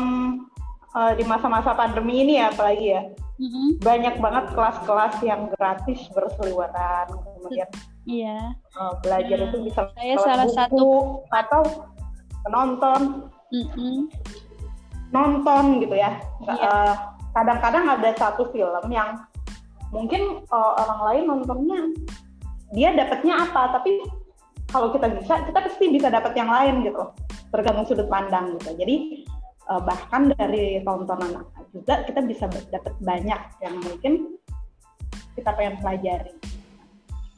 uh, 0.96 1.12
di 1.18 1.24
masa-masa 1.28 1.76
pandemi 1.76 2.24
ini 2.24 2.40
ya 2.40 2.50
apalagi 2.54 2.88
ya 2.96 3.04
mm-hmm. 3.42 3.68
banyak 3.84 4.16
banget 4.22 4.46
kelas-kelas 4.56 5.16
yang 5.22 5.52
gratis 5.58 6.00
berseliweran 6.16 7.08
kemudian 7.12 7.70
iya 8.08 8.56
uh, 8.80 8.96
belajar 9.04 9.38
nah, 9.44 9.48
itu 9.52 9.58
bisa 9.68 9.82
saya 9.94 10.16
salah 10.24 10.48
buku, 10.48 10.56
satu 10.56 10.90
atau 11.34 11.62
nonton 12.48 13.02
mm-hmm. 13.52 13.98
nonton 15.12 15.64
gitu 15.84 15.96
ya 16.00 16.16
iya. 16.48 16.64
uh, 16.64 16.94
kadang-kadang 17.36 17.86
ada 17.92 18.10
satu 18.16 18.48
film 18.56 18.86
yang 18.88 19.20
mungkin 19.92 20.44
uh, 20.50 20.72
orang 20.80 21.02
lain 21.12 21.24
nontonnya 21.28 21.82
dia 22.74 22.90
dapatnya 22.96 23.46
apa 23.46 23.78
tapi 23.80 24.02
kalau 24.76 24.92
kita 24.92 25.08
bisa 25.08 25.40
kita 25.48 25.60
pasti 25.64 25.86
bisa 25.88 26.12
dapat 26.12 26.36
yang 26.36 26.52
lain 26.52 26.84
gitu. 26.84 27.16
Tergantung 27.48 27.88
sudut 27.88 28.12
pandang 28.12 28.60
gitu. 28.60 28.76
Jadi 28.76 29.24
uh, 29.72 29.80
bahkan 29.80 30.36
dari 30.36 30.84
tontonan 30.84 31.48
juga 31.72 32.04
kita 32.04 32.20
bisa 32.28 32.52
dapat 32.52 32.92
banyak 33.00 33.42
yang 33.64 33.76
mungkin 33.80 34.36
kita 35.40 35.56
pengen 35.56 35.80
pelajari. 35.80 36.36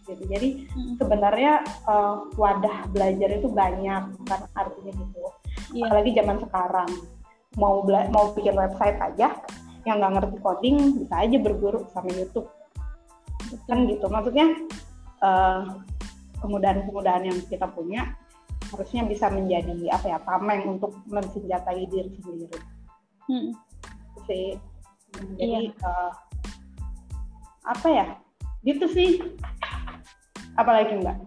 Gitu. 0.10 0.24
Jadi 0.25 0.50
hmm. 0.65 0.98
sebenarnya 0.98 1.62
uh, 1.86 2.25
wadah 2.34 2.89
belajar 2.89 3.29
itu 3.29 3.46
banyak 3.53 4.03
kan 4.25 4.41
artinya 4.58 4.98
gitu. 4.98 5.22
Yeah. 5.77 5.94
apalagi 5.94 6.17
zaman 6.17 6.41
sekarang. 6.41 6.89
Mau 7.58 7.86
mau 8.13 8.34
bikin 8.34 8.53
website 8.53 8.98
aja 8.98 9.38
yang 9.86 9.98
nggak 10.01 10.13
ngerti 10.20 10.38
coding 10.41 10.77
bisa 11.06 11.15
aja 11.22 11.38
berguru 11.38 11.86
sama 11.94 12.10
YouTube. 12.10 12.50
Kan 13.70 13.86
gitu. 13.86 14.10
Maksudnya 14.10 14.58
uh, 15.22 15.86
kemudahan-kemudahan 16.41 17.29
yang 17.29 17.38
kita 17.50 17.65
punya 17.70 18.13
harusnya 18.74 19.08
bisa 19.08 19.32
menjadi 19.32 19.96
apa 19.96 20.06
ya 20.12 20.20
tameng 20.27 20.77
untuk 20.77 20.91
mensenjatai 21.08 21.88
diri 21.88 22.12
sendiri. 22.20 22.60
Hmm. 23.27 23.51
Sih. 24.27 24.60
Jadi 25.39 25.72
iya. 25.72 25.88
uh, 25.88 26.12
apa 27.67 27.88
ya? 27.88 28.08
Gitu 28.65 28.86
sih. 28.91 29.10
Apalagi 30.60 31.00
enggak? 31.00 31.17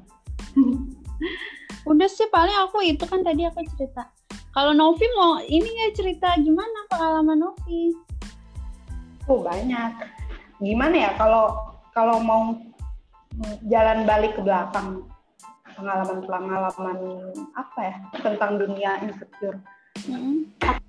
Udah 1.91 2.09
sih 2.11 2.29
paling 2.29 2.57
aku 2.69 2.85
itu 2.85 3.05
kan 3.09 3.25
tadi 3.25 3.47
aku 3.49 3.65
cerita. 3.77 4.11
Kalau 4.51 4.75
Novi 4.75 5.07
mau 5.15 5.39
ini 5.41 5.65
nggak 5.65 5.95
cerita 5.95 6.35
gimana 6.43 6.91
pengalaman 6.91 7.39
Novi? 7.39 7.95
Oh 9.31 9.41
banyak. 9.47 9.95
Gimana 10.61 10.97
ya 11.09 11.11
kalau 11.17 11.55
kalau 11.95 12.19
mau 12.21 12.59
jalan 13.71 14.05
balik 14.05 14.37
ke 14.37 14.43
belakang 14.43 15.07
pengalaman-pengalaman 15.79 16.99
apa 17.57 17.81
ya 17.81 17.97
tentang 18.21 18.61
dunia 18.61 19.01
insecure. 19.07 19.59
Mm-hmm. 20.07 20.37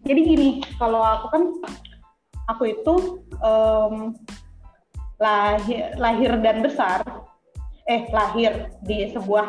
Jadi 0.02 0.22
gini, 0.26 0.50
kalau 0.82 1.00
aku 1.00 1.26
kan 1.32 1.44
aku 2.50 2.64
itu 2.74 2.96
um, 3.40 4.18
lahir 5.22 5.94
lahir 5.96 6.32
dan 6.42 6.66
besar, 6.66 7.06
eh 7.86 8.10
lahir 8.10 8.74
di 8.82 9.14
sebuah 9.14 9.48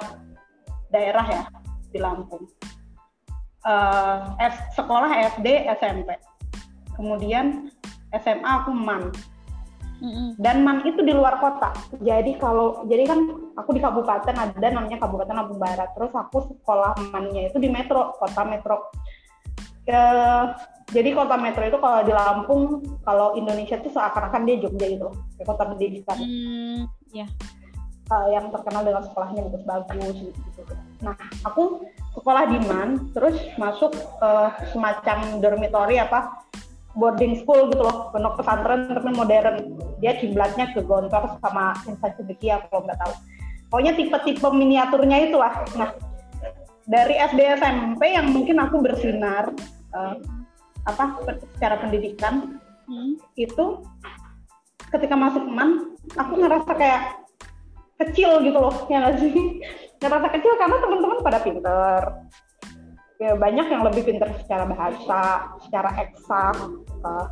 daerah 0.93 1.25
ya 1.25 1.43
di 1.91 1.99
Lampung. 1.99 2.45
Uh, 3.63 4.35
sekolah 4.75 5.39
SD 5.39 5.71
SMP, 5.79 6.19
kemudian 6.99 7.71
SMA 8.11 8.51
aku 8.63 8.75
MAN 8.75 9.15
dan 10.35 10.67
MAN 10.67 10.83
itu 10.83 10.99
di 11.07 11.15
luar 11.15 11.39
kota. 11.39 11.71
Jadi 12.03 12.35
kalau 12.35 12.83
jadi 12.91 13.07
kan 13.07 13.23
aku 13.55 13.71
di 13.71 13.81
kabupaten 13.81 14.35
ada 14.35 14.69
namanya 14.75 14.99
Kabupaten 14.99 15.31
Lampung 15.31 15.63
Barat. 15.63 15.95
Terus 15.95 16.11
aku 16.11 16.59
sekolah 16.59 16.99
MAN-nya 17.15 17.55
itu 17.55 17.63
di 17.63 17.71
metro, 17.71 18.19
kota 18.19 18.43
metro. 18.43 18.91
Ke, 19.83 20.03
jadi 20.91 21.11
kota 21.15 21.39
metro 21.39 21.63
itu 21.67 21.79
kalau 21.79 22.03
di 22.03 22.11
Lampung, 22.15 22.63
kalau 23.07 23.39
Indonesia 23.39 23.79
itu 23.79 23.91
seakan-akan 23.95 24.43
dia 24.47 24.57
Jogja 24.63 24.87
gitu, 24.91 25.09
kayak 25.39 25.47
kota 25.47 25.63
pendidikan. 25.71 26.19
Mm, 26.19 26.81
yeah. 27.11 27.27
uh, 28.11 28.29
yang 28.31 28.47
terkenal 28.55 28.83
dengan 28.87 29.03
sekolahnya 29.07 29.43
bagus-bagus 29.51 30.17
gitu, 30.19 30.39
gitu. 30.59 30.75
Nah, 31.03 31.19
aku 31.43 31.83
sekolah 32.15 32.47
di 32.47 32.59
MAN, 32.63 33.11
terus 33.11 33.35
masuk 33.59 33.91
uh, 34.23 34.55
semacam 34.71 35.43
dormitory 35.43 35.99
apa 35.99 36.42
boarding 36.93 37.41
school 37.41 37.73
gitu 37.73 37.83
loh, 37.83 38.13
pondok 38.13 38.41
pesantren 38.41 38.89
tapi 38.89 39.11
modern. 39.13 39.57
Dia 40.03 40.19
kiblatnya 40.19 40.73
ke 40.77 40.85
Gontor 40.85 41.41
sama 41.41 41.73
Insan 41.89 42.13
Cedekia 42.19 42.65
kalau 42.69 42.85
nggak 42.85 42.99
tahu. 43.01 43.15
Pokoknya 43.73 43.93
tipe-tipe 43.97 44.49
miniaturnya 44.53 45.33
itulah. 45.33 45.65
Nah, 45.81 45.97
dari 46.85 47.15
SD 47.17 47.41
SMP 47.57 48.03
yang 48.13 48.29
mungkin 48.35 48.61
aku 48.61 48.83
bersinar 48.83 49.49
uh, 49.95 50.17
apa 50.83 51.23
secara 51.55 51.79
pendidikan 51.79 52.59
hmm. 52.91 53.15
itu 53.39 53.87
ketika 54.91 55.15
masuk 55.15 55.47
teman 55.47 55.95
aku 56.19 56.33
ngerasa 56.43 56.73
kayak 56.75 57.03
kecil 58.03 58.43
gitu 58.43 58.59
loh 58.59 58.75
ya 58.91 58.99
nggak 58.99 59.17
sih 59.23 59.63
ngerasa 60.03 60.29
kecil 60.35 60.53
karena 60.59 60.77
teman-teman 60.83 61.19
pada 61.23 61.39
pinter 61.39 62.03
ya 63.23 63.39
banyak 63.39 63.67
yang 63.71 63.87
lebih 63.87 64.03
pinter 64.03 64.27
secara 64.43 64.67
bahasa, 64.67 65.23
secara 65.63 65.91
eksak, 66.03 66.57
uh, 67.07 67.27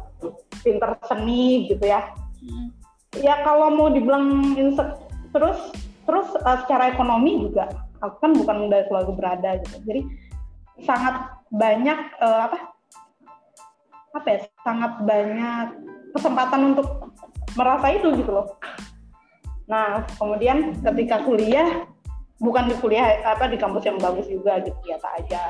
pinter 0.63 0.95
seni 1.11 1.67
gitu 1.67 1.83
ya. 1.83 2.15
Hmm. 2.39 2.71
Ya 3.19 3.43
kalau 3.43 3.75
mau 3.75 3.91
dibilang 3.91 4.55
terus 5.35 5.59
terus 6.07 6.29
uh, 6.47 6.59
secara 6.63 6.95
ekonomi 6.95 7.43
juga, 7.43 7.67
aku 7.99 8.23
kan 8.23 8.33
bukan 8.39 8.71
dari 8.71 8.87
keluarga 8.87 9.13
berada 9.13 9.51
gitu. 9.67 9.77
Jadi 9.83 10.01
sangat 10.87 11.43
banyak 11.51 11.99
uh, 12.23 12.47
apa 12.47 12.59
apa 14.15 14.27
ya 14.31 14.39
sangat 14.63 14.93
banyak 15.03 15.67
kesempatan 16.15 16.75
untuk 16.75 16.87
merasa 17.59 17.91
itu 17.91 18.15
gitu 18.15 18.31
loh. 18.31 18.47
Nah 19.67 20.07
kemudian 20.23 20.79
ketika 20.87 21.27
kuliah 21.27 21.83
bukan 22.39 22.71
di 22.71 22.75
kuliah 22.79 23.27
apa 23.27 23.51
di 23.51 23.59
kampus 23.59 23.85
yang 23.85 23.99
bagus 23.99 24.27
juga 24.31 24.63
gitu 24.65 24.75
biasa 24.87 25.07
aja 25.21 25.43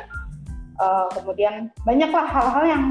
uh, 0.80 1.06
kemudian 1.12 1.68
banyaklah 1.84 2.24
hal-hal 2.24 2.64
yang 2.64 2.84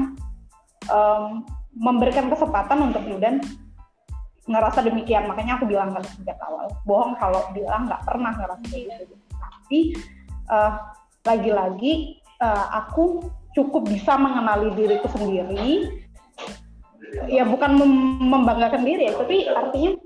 um, 0.86 1.42
memberikan 1.74 2.30
kesempatan 2.30 2.78
untuk 2.90 3.02
kemudian 3.02 3.42
ngerasa 4.46 4.82
demikian. 4.86 5.26
Makanya 5.26 5.58
aku 5.58 5.66
bilang 5.66 5.94
kan 5.94 6.02
sejak 6.06 6.38
awal 6.42 6.70
bohong 6.86 7.18
kalau 7.18 7.42
bilang 7.52 7.90
nggak 7.90 8.02
pernah 8.06 8.32
ngerasa 8.38 8.66
gitu. 8.70 9.14
Tapi 9.38 9.80
uh, 10.50 10.72
lagi-lagi 11.26 12.22
uh, 12.40 12.66
aku 12.86 13.26
cukup 13.54 13.86
bisa 13.90 14.14
mengenali 14.16 14.70
diriku 14.78 15.10
sendiri. 15.10 15.90
Ya 17.26 17.42
bukan 17.42 17.74
mem 17.74 18.22
membanggakan 18.30 18.86
diri 18.86 19.10
ya 19.10 19.18
tapi 19.18 19.42
artinya 19.50 19.98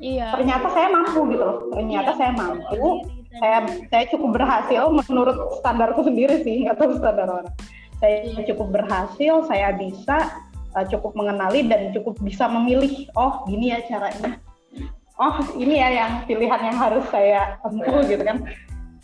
iya. 0.00 0.32
ternyata 0.32 0.72
saya 0.72 0.88
mampu 0.88 1.28
gitu 1.28 1.44
loh. 1.44 1.58
Ternyata 1.76 2.16
iya. 2.16 2.18
saya 2.18 2.32
mampu 2.32 3.04
saya 3.36 3.58
saya 3.92 4.04
cukup 4.08 4.40
berhasil 4.40 4.82
menurut 4.88 5.36
standarku 5.60 6.00
sendiri 6.04 6.40
sih 6.40 6.64
nggak 6.64 6.80
tahu 6.80 6.96
standar 6.96 7.28
orang. 7.28 7.52
Saya 7.98 8.40
cukup 8.46 8.68
berhasil 8.72 9.34
saya 9.44 9.74
bisa 9.76 10.16
uh, 10.72 10.86
cukup 10.88 11.12
mengenali 11.12 11.66
dan 11.68 11.92
cukup 11.92 12.16
bisa 12.24 12.48
memilih 12.48 13.08
oh 13.18 13.44
gini 13.44 13.76
ya 13.76 13.84
caranya. 13.84 14.40
Oh 15.18 15.34
ini 15.58 15.82
ya 15.82 15.88
yang 15.90 16.12
pilihan 16.24 16.62
yang 16.62 16.78
harus 16.78 17.04
saya 17.10 17.58
tempuh 17.60 18.06
gitu 18.06 18.22
kan. 18.22 18.38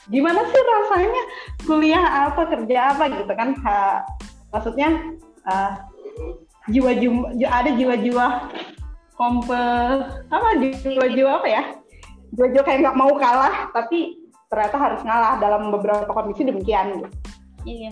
Gimana 0.09 0.41
sih 0.47 0.63
rasanya 0.63 1.23
kuliah 1.65 2.05
apa 2.31 2.43
kerja 2.49 2.79
apa 2.95 3.05
gitu 3.13 3.33
kan? 3.35 3.57
Ha, 3.67 4.05
maksudnya 4.55 4.89
uh, 5.49 5.75
jiwa-jiwa 6.71 7.35
ada 7.45 7.71
jiwa-jiwa 7.77 8.27
kompe 9.15 9.65
apa 10.33 10.49
jiwa-jiwa 10.59 11.31
apa 11.43 11.49
ya 11.49 11.63
Jojo 12.35 12.61
kayak 12.67 12.81
nggak 12.83 12.99
mau 12.99 13.13
kalah 13.15 13.71
tapi 13.71 14.19
ternyata 14.51 14.77
harus 14.79 15.01
ngalah 15.07 15.39
dalam 15.39 15.71
beberapa 15.71 16.11
kondisi 16.11 16.47
demikian 16.47 16.99
gitu. 16.99 17.09
Iya. 17.65 17.91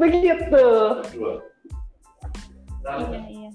Begitu. 0.00 0.66
Iya, 2.82 3.22
iya. 3.30 3.50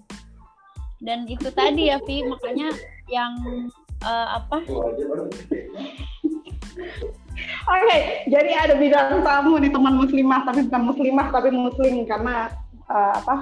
dan 1.04 1.28
itu 1.28 1.52
tadi 1.52 1.92
ya 1.92 2.00
Vi 2.08 2.24
makanya 2.24 2.72
yang 3.12 3.36
uh, 4.02 4.40
apa 4.40 4.64
Oke, 7.68 7.84
okay, 7.84 8.02
jadi 8.32 8.52
ada 8.54 8.74
bidang 8.80 9.22
tamu 9.26 9.60
nih 9.60 9.70
teman 9.74 9.98
muslimah, 10.00 10.42
tapi 10.48 10.66
bukan 10.70 10.84
muslimah 10.94 11.28
tapi 11.34 11.50
muslim 11.52 12.06
karena 12.08 12.54
uh, 12.88 13.14
apa 13.20 13.36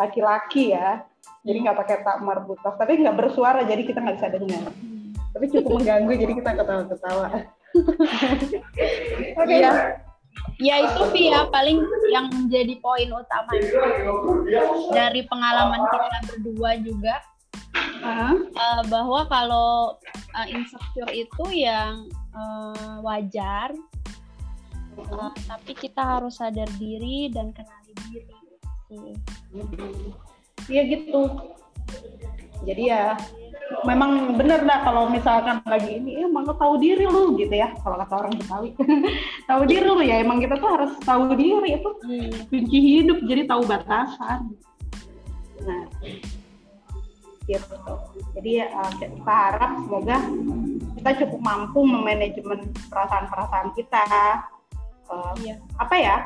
laki-laki 0.00 0.72
ya. 0.72 1.04
Jadi 1.44 1.58
nggak 1.68 1.76
pakai 1.76 1.96
tak 2.00 2.24
marbutoh, 2.24 2.72
tapi 2.80 3.00
nggak 3.00 3.16
bersuara, 3.16 3.64
jadi 3.64 3.84
kita 3.84 4.00
nggak 4.00 4.16
bisa 4.16 4.28
dengar. 4.32 4.72
Tapi 5.30 5.44
cukup 5.52 5.80
mengganggu, 5.80 6.12
jadi 6.16 6.32
kita 6.36 6.50
ketawa-ketawa. 6.56 7.28
Oke. 9.40 9.44
Okay. 9.44 9.58
Ya. 9.60 9.72
ya 10.60 10.74
itu 10.84 11.02
sih 11.14 11.24
ya 11.32 11.46
paling 11.48 11.80
yang 12.12 12.30
menjadi 12.30 12.74
poin 12.78 13.08
utama 13.10 13.50
dari 14.94 15.26
pengalaman 15.26 15.82
kita 15.90 16.18
berdua 16.30 16.70
juga 16.80 17.16
uh-huh. 17.74 18.34
uh, 18.54 18.82
bahwa 18.86 19.26
kalau 19.26 19.98
uh, 20.36 20.46
insecure 20.48 21.10
itu 21.12 21.44
yang 21.50 22.06
uh, 22.36 23.02
wajar 23.02 23.74
uh, 25.10 25.32
tapi 25.48 25.72
kita 25.76 25.98
harus 26.18 26.38
sadar 26.38 26.68
diri 26.78 27.30
dan 27.32 27.50
kenali 27.50 27.92
diri 28.10 28.39
iya 30.70 30.82
gitu. 30.86 31.22
Jadi 32.66 32.82
ya 32.92 33.16
memang 33.86 34.34
bener 34.34 34.66
dah 34.66 34.82
kalau 34.82 35.08
misalkan 35.08 35.62
lagi 35.64 36.02
ini 36.02 36.20
ya 36.20 36.26
emang 36.26 36.44
tahu 36.50 36.76
diri 36.76 37.06
lu 37.06 37.38
gitu 37.38 37.54
ya. 37.54 37.70
Kalau 37.80 37.96
kata 38.02 38.14
orang 38.26 38.34
Betawi 38.36 38.68
tahu 39.50 39.62
diri 39.64 39.86
lu. 39.86 40.02
Ya 40.02 40.20
emang 40.20 40.42
kita 40.42 40.58
tuh 40.58 40.70
harus 40.70 40.92
tahu 41.06 41.32
diri 41.38 41.78
itu 41.78 41.90
hmm. 42.04 42.50
kunci 42.50 42.78
hidup 42.78 43.18
jadi 43.24 43.42
tahu 43.46 43.62
batasan. 43.64 44.52
Nah 45.64 45.84
gitu. 47.50 47.76
Jadi 48.38 48.52
uh, 48.62 48.92
kita 48.94 49.34
harap 49.34 49.70
semoga 49.82 50.16
kita 51.00 51.10
cukup 51.24 51.40
mampu 51.42 51.80
memanajemen 51.82 52.70
perasaan-perasaan 52.90 53.74
kita. 53.74 54.04
Uh, 55.10 55.34
iya. 55.42 55.58
apa 55.74 55.94
ya 55.98 56.16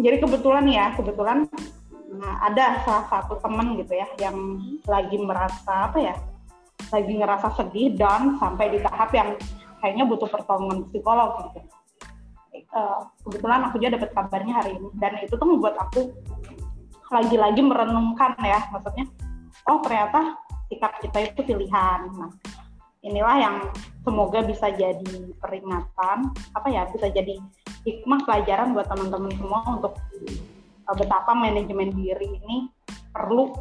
jadi 0.00 0.16
kebetulan 0.20 0.64
ya 0.66 0.92
kebetulan 0.96 1.46
nah, 2.16 2.34
ada 2.48 2.82
salah 2.82 3.06
satu 3.08 3.38
teman 3.38 3.76
gitu 3.76 3.92
ya 3.94 4.08
yang 4.18 4.36
lagi 4.88 5.16
merasa 5.20 5.92
apa 5.92 5.98
ya 6.00 6.14
lagi 6.90 7.12
ngerasa 7.14 7.54
sedih 7.54 7.94
dan 7.94 8.40
sampai 8.40 8.72
di 8.74 8.78
tahap 8.82 9.12
yang 9.14 9.36
kayaknya 9.78 10.04
butuh 10.08 10.26
pertolongan 10.26 10.84
psikolog 10.90 11.48
gitu. 11.48 11.60
Uh, 12.70 13.02
kebetulan 13.26 13.66
aku 13.66 13.82
juga 13.82 13.98
dapat 13.98 14.10
kabarnya 14.14 14.54
hari 14.62 14.78
ini 14.78 14.88
dan 15.02 15.18
itu 15.18 15.34
tuh 15.34 15.48
membuat 15.48 15.74
aku 15.78 16.14
lagi-lagi 17.10 17.66
merenungkan 17.66 18.38
ya 18.38 18.62
maksudnya 18.70 19.10
oh 19.66 19.82
ternyata 19.82 20.38
sikap 20.70 20.98
kita 21.02 21.18
itu 21.30 21.40
pilihan. 21.46 22.00
Nah 22.14 22.30
inilah 23.02 23.36
yang 23.40 23.56
semoga 24.06 24.44
bisa 24.44 24.70
jadi 24.70 25.34
peringatan 25.40 26.30
apa 26.54 26.68
ya 26.70 26.86
bisa 26.94 27.10
jadi 27.10 27.42
hikmah 27.84 28.20
pelajaran 28.28 28.76
buat 28.76 28.86
teman-teman 28.88 29.32
semua 29.36 29.60
untuk 29.78 29.94
uh, 30.88 30.96
betapa 30.96 31.32
manajemen 31.32 31.92
diri 31.96 32.28
ini 32.40 32.68
perlu 33.10 33.52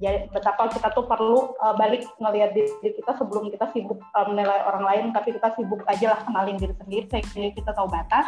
ya, 0.00 0.26
betapa 0.30 0.70
kita 0.72 0.88
tuh 0.94 1.04
perlu 1.04 1.52
uh, 1.58 1.74
balik 1.76 2.06
ngelihat 2.22 2.54
diri 2.56 2.90
kita 2.94 3.12
sebelum 3.18 3.50
kita 3.50 3.68
sibuk 3.74 4.00
uh, 4.14 4.26
menilai 4.30 4.62
orang 4.64 4.84
lain 4.86 5.04
tapi 5.10 5.34
kita 5.34 5.52
sibuk 5.58 5.82
aja 5.90 6.16
lah 6.16 6.20
kenalin 6.24 6.56
diri 6.56 6.74
sendiri 6.78 7.06
sehingga 7.10 7.50
kita 7.58 7.70
tahu 7.74 7.88
batas 7.90 8.26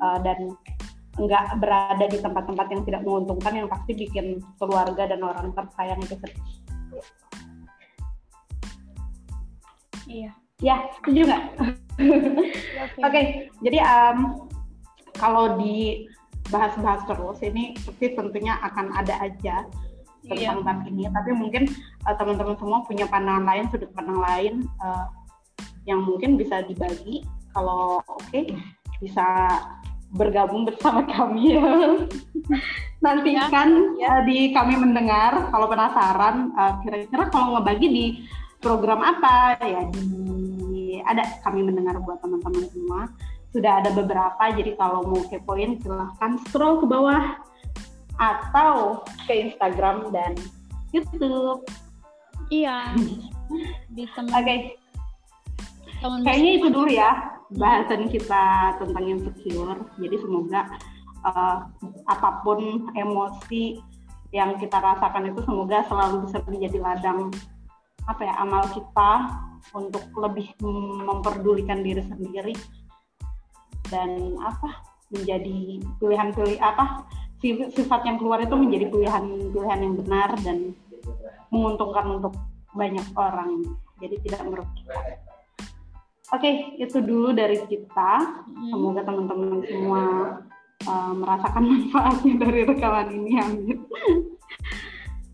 uh, 0.00 0.18
dan 0.22 0.54
nggak 1.18 1.58
berada 1.58 2.06
di 2.06 2.18
tempat-tempat 2.22 2.66
yang 2.70 2.82
tidak 2.86 3.02
menguntungkan 3.02 3.52
yang 3.58 3.66
pasti 3.66 3.90
bikin 3.98 4.38
keluarga 4.62 5.10
dan 5.10 5.18
orang 5.26 5.50
tersayang 5.50 5.98
itu 5.98 6.14
sedih. 6.14 6.46
Iya. 10.08 10.32
Ya, 10.58 10.90
setuju 10.98 11.30
nggak? 11.30 11.44
Oke, 11.62 12.98
okay. 12.98 13.24
jadi 13.62 13.78
um, 13.78 14.50
kalau 15.14 15.54
dibahas-bahas 15.54 17.06
terus 17.06 17.38
ini 17.46 17.78
pasti 17.78 18.18
tentunya 18.18 18.58
akan 18.66 18.90
ada 18.90 19.22
aja 19.22 19.62
tentang 20.26 20.82
iya. 20.82 20.90
ini, 20.90 21.02
tapi 21.14 21.30
mungkin 21.30 21.70
uh, 22.10 22.14
teman-teman 22.18 22.58
semua 22.58 22.82
punya 22.90 23.06
pandangan 23.06 23.46
lain, 23.46 23.70
sudut 23.70 23.86
pandang 23.94 24.18
lain 24.18 24.54
uh, 24.82 25.06
yang 25.86 26.02
mungkin 26.02 26.34
bisa 26.34 26.66
dibagi. 26.66 27.22
Kalau 27.54 28.02
oke, 28.10 28.26
okay, 28.26 28.50
bisa 28.98 29.46
bergabung 30.10 30.66
bersama 30.66 31.06
kami 31.06 31.54
ya. 31.54 31.70
Nantikan 33.06 33.94
ya. 33.94 34.10
Uh, 34.10 34.22
di 34.26 34.50
kami 34.50 34.74
mendengar 34.74 35.54
kalau 35.54 35.70
penasaran 35.70 36.50
kira-kira 36.82 37.24
uh, 37.26 37.30
kalau 37.30 37.46
ngebagi 37.54 37.86
di 37.86 38.04
program 38.58 39.06
apa 39.06 39.54
ya 39.62 39.86
di 39.94 40.37
ada 41.08 41.24
kami 41.42 41.64
mendengar 41.64 41.96
buat 42.04 42.20
teman-teman 42.20 42.68
semua. 42.68 43.00
Sudah 43.50 43.80
ada 43.80 43.90
beberapa 43.96 44.42
jadi 44.52 44.76
kalau 44.76 45.08
mau 45.08 45.24
kepoin 45.26 45.80
silahkan 45.80 46.36
scroll 46.48 46.84
ke 46.84 46.86
bawah. 46.86 47.40
Atau 48.18 49.02
ke 49.24 49.48
Instagram 49.48 50.10
dan 50.12 50.36
YouTube. 50.92 51.64
Iya. 52.52 52.92
Di 53.96 54.04
oke. 54.04 54.28
okay. 54.36 54.58
kayaknya 55.98 56.50
itu 56.62 56.68
dulu 56.70 56.90
ya 56.92 57.38
bahasan 57.56 58.12
kita 58.12 58.76
tentang 58.76 59.04
yang 59.08 59.20
secure 59.24 59.80
jadi 59.96 60.16
semoga 60.20 60.68
uh, 61.24 61.64
apa 62.04 62.44
pun 62.44 62.92
emosi 62.92 63.80
yang 64.36 64.60
kita 64.60 64.76
rasakan 64.76 65.32
itu 65.32 65.40
semoga 65.40 65.80
selalu 65.88 66.28
bisa 66.28 66.44
menjadi 66.44 66.78
ladang 66.84 67.32
apa 68.08 68.24
ya 68.24 68.34
amal 68.40 68.64
kita 68.72 69.12
untuk 69.76 70.04
lebih 70.16 70.48
memperdulikan 71.04 71.84
diri 71.84 72.00
sendiri 72.08 72.54
dan 73.92 74.36
apa 74.40 74.80
menjadi 75.12 75.80
pilihan 76.00 76.32
pilih 76.32 76.58
apa 76.60 77.04
sifat 77.72 78.00
yang 78.04 78.16
keluar 78.18 78.40
itu 78.42 78.56
menjadi 78.56 78.90
pilihan-pilihan 78.90 79.80
yang 79.80 79.94
benar 80.04 80.30
dan 80.42 80.72
menguntungkan 81.52 82.18
untuk 82.18 82.34
banyak 82.74 83.04
orang 83.16 83.64
jadi 83.98 84.16
tidak 84.24 84.42
merugikan. 84.46 85.18
Oke, 86.28 86.44
okay, 86.44 86.54
itu 86.76 87.00
dulu 87.00 87.32
dari 87.32 87.56
kita. 87.64 88.12
Hmm. 88.20 88.68
Semoga 88.68 89.00
teman-teman 89.00 89.64
semua 89.64 90.02
uh, 90.84 91.12
merasakan 91.16 91.64
manfaatnya 91.64 92.34
dari 92.36 92.60
rekaman 92.68 93.08
ini. 93.16 93.32
Amin. 93.40 93.78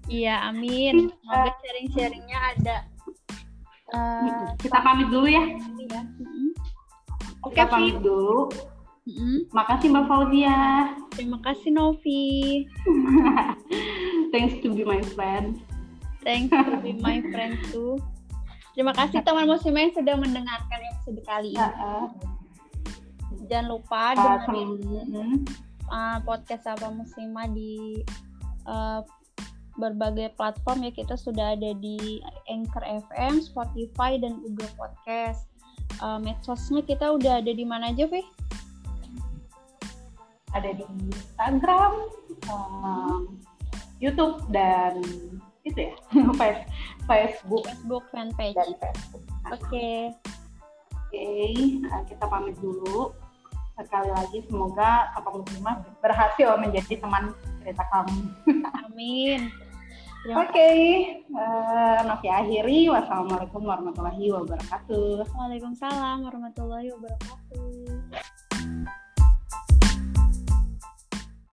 Iya, 0.08 0.52
amin. 0.52 1.08
Semoga 1.08 1.50
sharing-sharingnya 1.64 2.38
ada. 2.56 2.76
Uh, 3.94 4.50
kita 4.58 4.78
pamit 4.82 5.08
dulu 5.08 5.28
ya. 5.28 5.44
ya. 5.88 6.02
Oke, 7.44 7.56
kita 7.56 7.68
pamit 7.68 7.96
dulu. 8.00 8.48
Mm-hmm. 9.04 9.52
Makasih 9.52 9.88
Mbak 9.92 10.04
Fauzia. 10.08 10.60
Terima 11.12 11.38
kasih 11.44 11.70
Novi. 11.76 12.64
Thanks 14.32 14.64
to 14.64 14.72
be 14.72 14.80
my 14.80 15.04
friend. 15.12 15.60
Thanks 16.24 16.48
to 16.48 16.80
be 16.80 16.96
my 16.96 17.20
friend 17.28 17.60
too. 17.68 18.00
Terima 18.72 18.96
kasih 18.96 19.20
teman 19.20 19.44
musim 19.44 19.76
yang 19.76 19.92
sudah 19.92 20.16
mendengarkan 20.16 20.80
episode 20.88 21.20
kali 21.28 21.52
ini. 21.52 21.60
Uh, 21.60 21.84
uh. 21.84 22.06
Jangan 23.44 23.66
lupa 23.76 24.16
dengerin 24.16 24.70
uh, 25.92 26.18
podcast 26.24 26.64
apa 26.64 26.88
musimah 26.88 27.44
di 27.52 28.00
uh, 28.64 29.04
berbagai 29.74 30.34
platform 30.38 30.86
ya 30.86 30.92
kita 30.94 31.14
sudah 31.18 31.58
ada 31.58 31.74
di 31.78 32.22
Anchor 32.46 32.82
FM, 32.82 33.42
Spotify 33.42 34.18
dan 34.18 34.38
Google 34.42 34.70
Podcast. 34.78 35.50
Uh, 36.02 36.18
medsosnya 36.18 36.82
kita 36.82 37.14
udah 37.14 37.42
ada 37.42 37.52
di 37.54 37.62
mana 37.66 37.90
aja, 37.94 38.06
Vih? 38.06 38.26
Ada 40.54 40.70
di 40.78 40.84
Instagram, 40.86 41.92
um, 42.50 43.38
YouTube 43.98 44.42
dan 44.54 45.02
itu 45.64 45.90
ya 45.90 45.94
Facebook, 47.08 47.64
Facebook 47.66 48.04
fanpage. 48.14 48.54
Dan 48.54 48.74
Facebook. 48.78 49.22
Oke. 49.50 49.58
Okay. 49.70 50.00
Oke, 51.14 51.22
okay, 51.22 51.54
uh, 51.94 52.02
kita 52.10 52.24
pamit 52.26 52.58
dulu. 52.58 53.14
Sekali 53.74 54.10
lagi 54.10 54.38
semoga 54.46 55.14
Kapal 55.14 55.42
Muslimah 55.42 55.82
berhasil 55.98 56.58
menjadi 56.58 56.98
teman 56.98 57.34
cerita 57.62 57.86
kamu. 57.90 58.18
Amin. 58.86 59.63
Oke, 60.24 60.40
okay. 60.40 60.76
uh, 61.36 62.00
eh, 62.00 62.08
Novi 62.08 62.28
akhiri. 62.32 62.88
Wassalamualaikum 62.88 63.60
warahmatullahi 63.60 64.32
wabarakatuh. 64.32 65.20
Waalaikumsalam 65.36 66.24
warahmatullahi 66.24 66.88
wabarakatuh. 66.96 67.93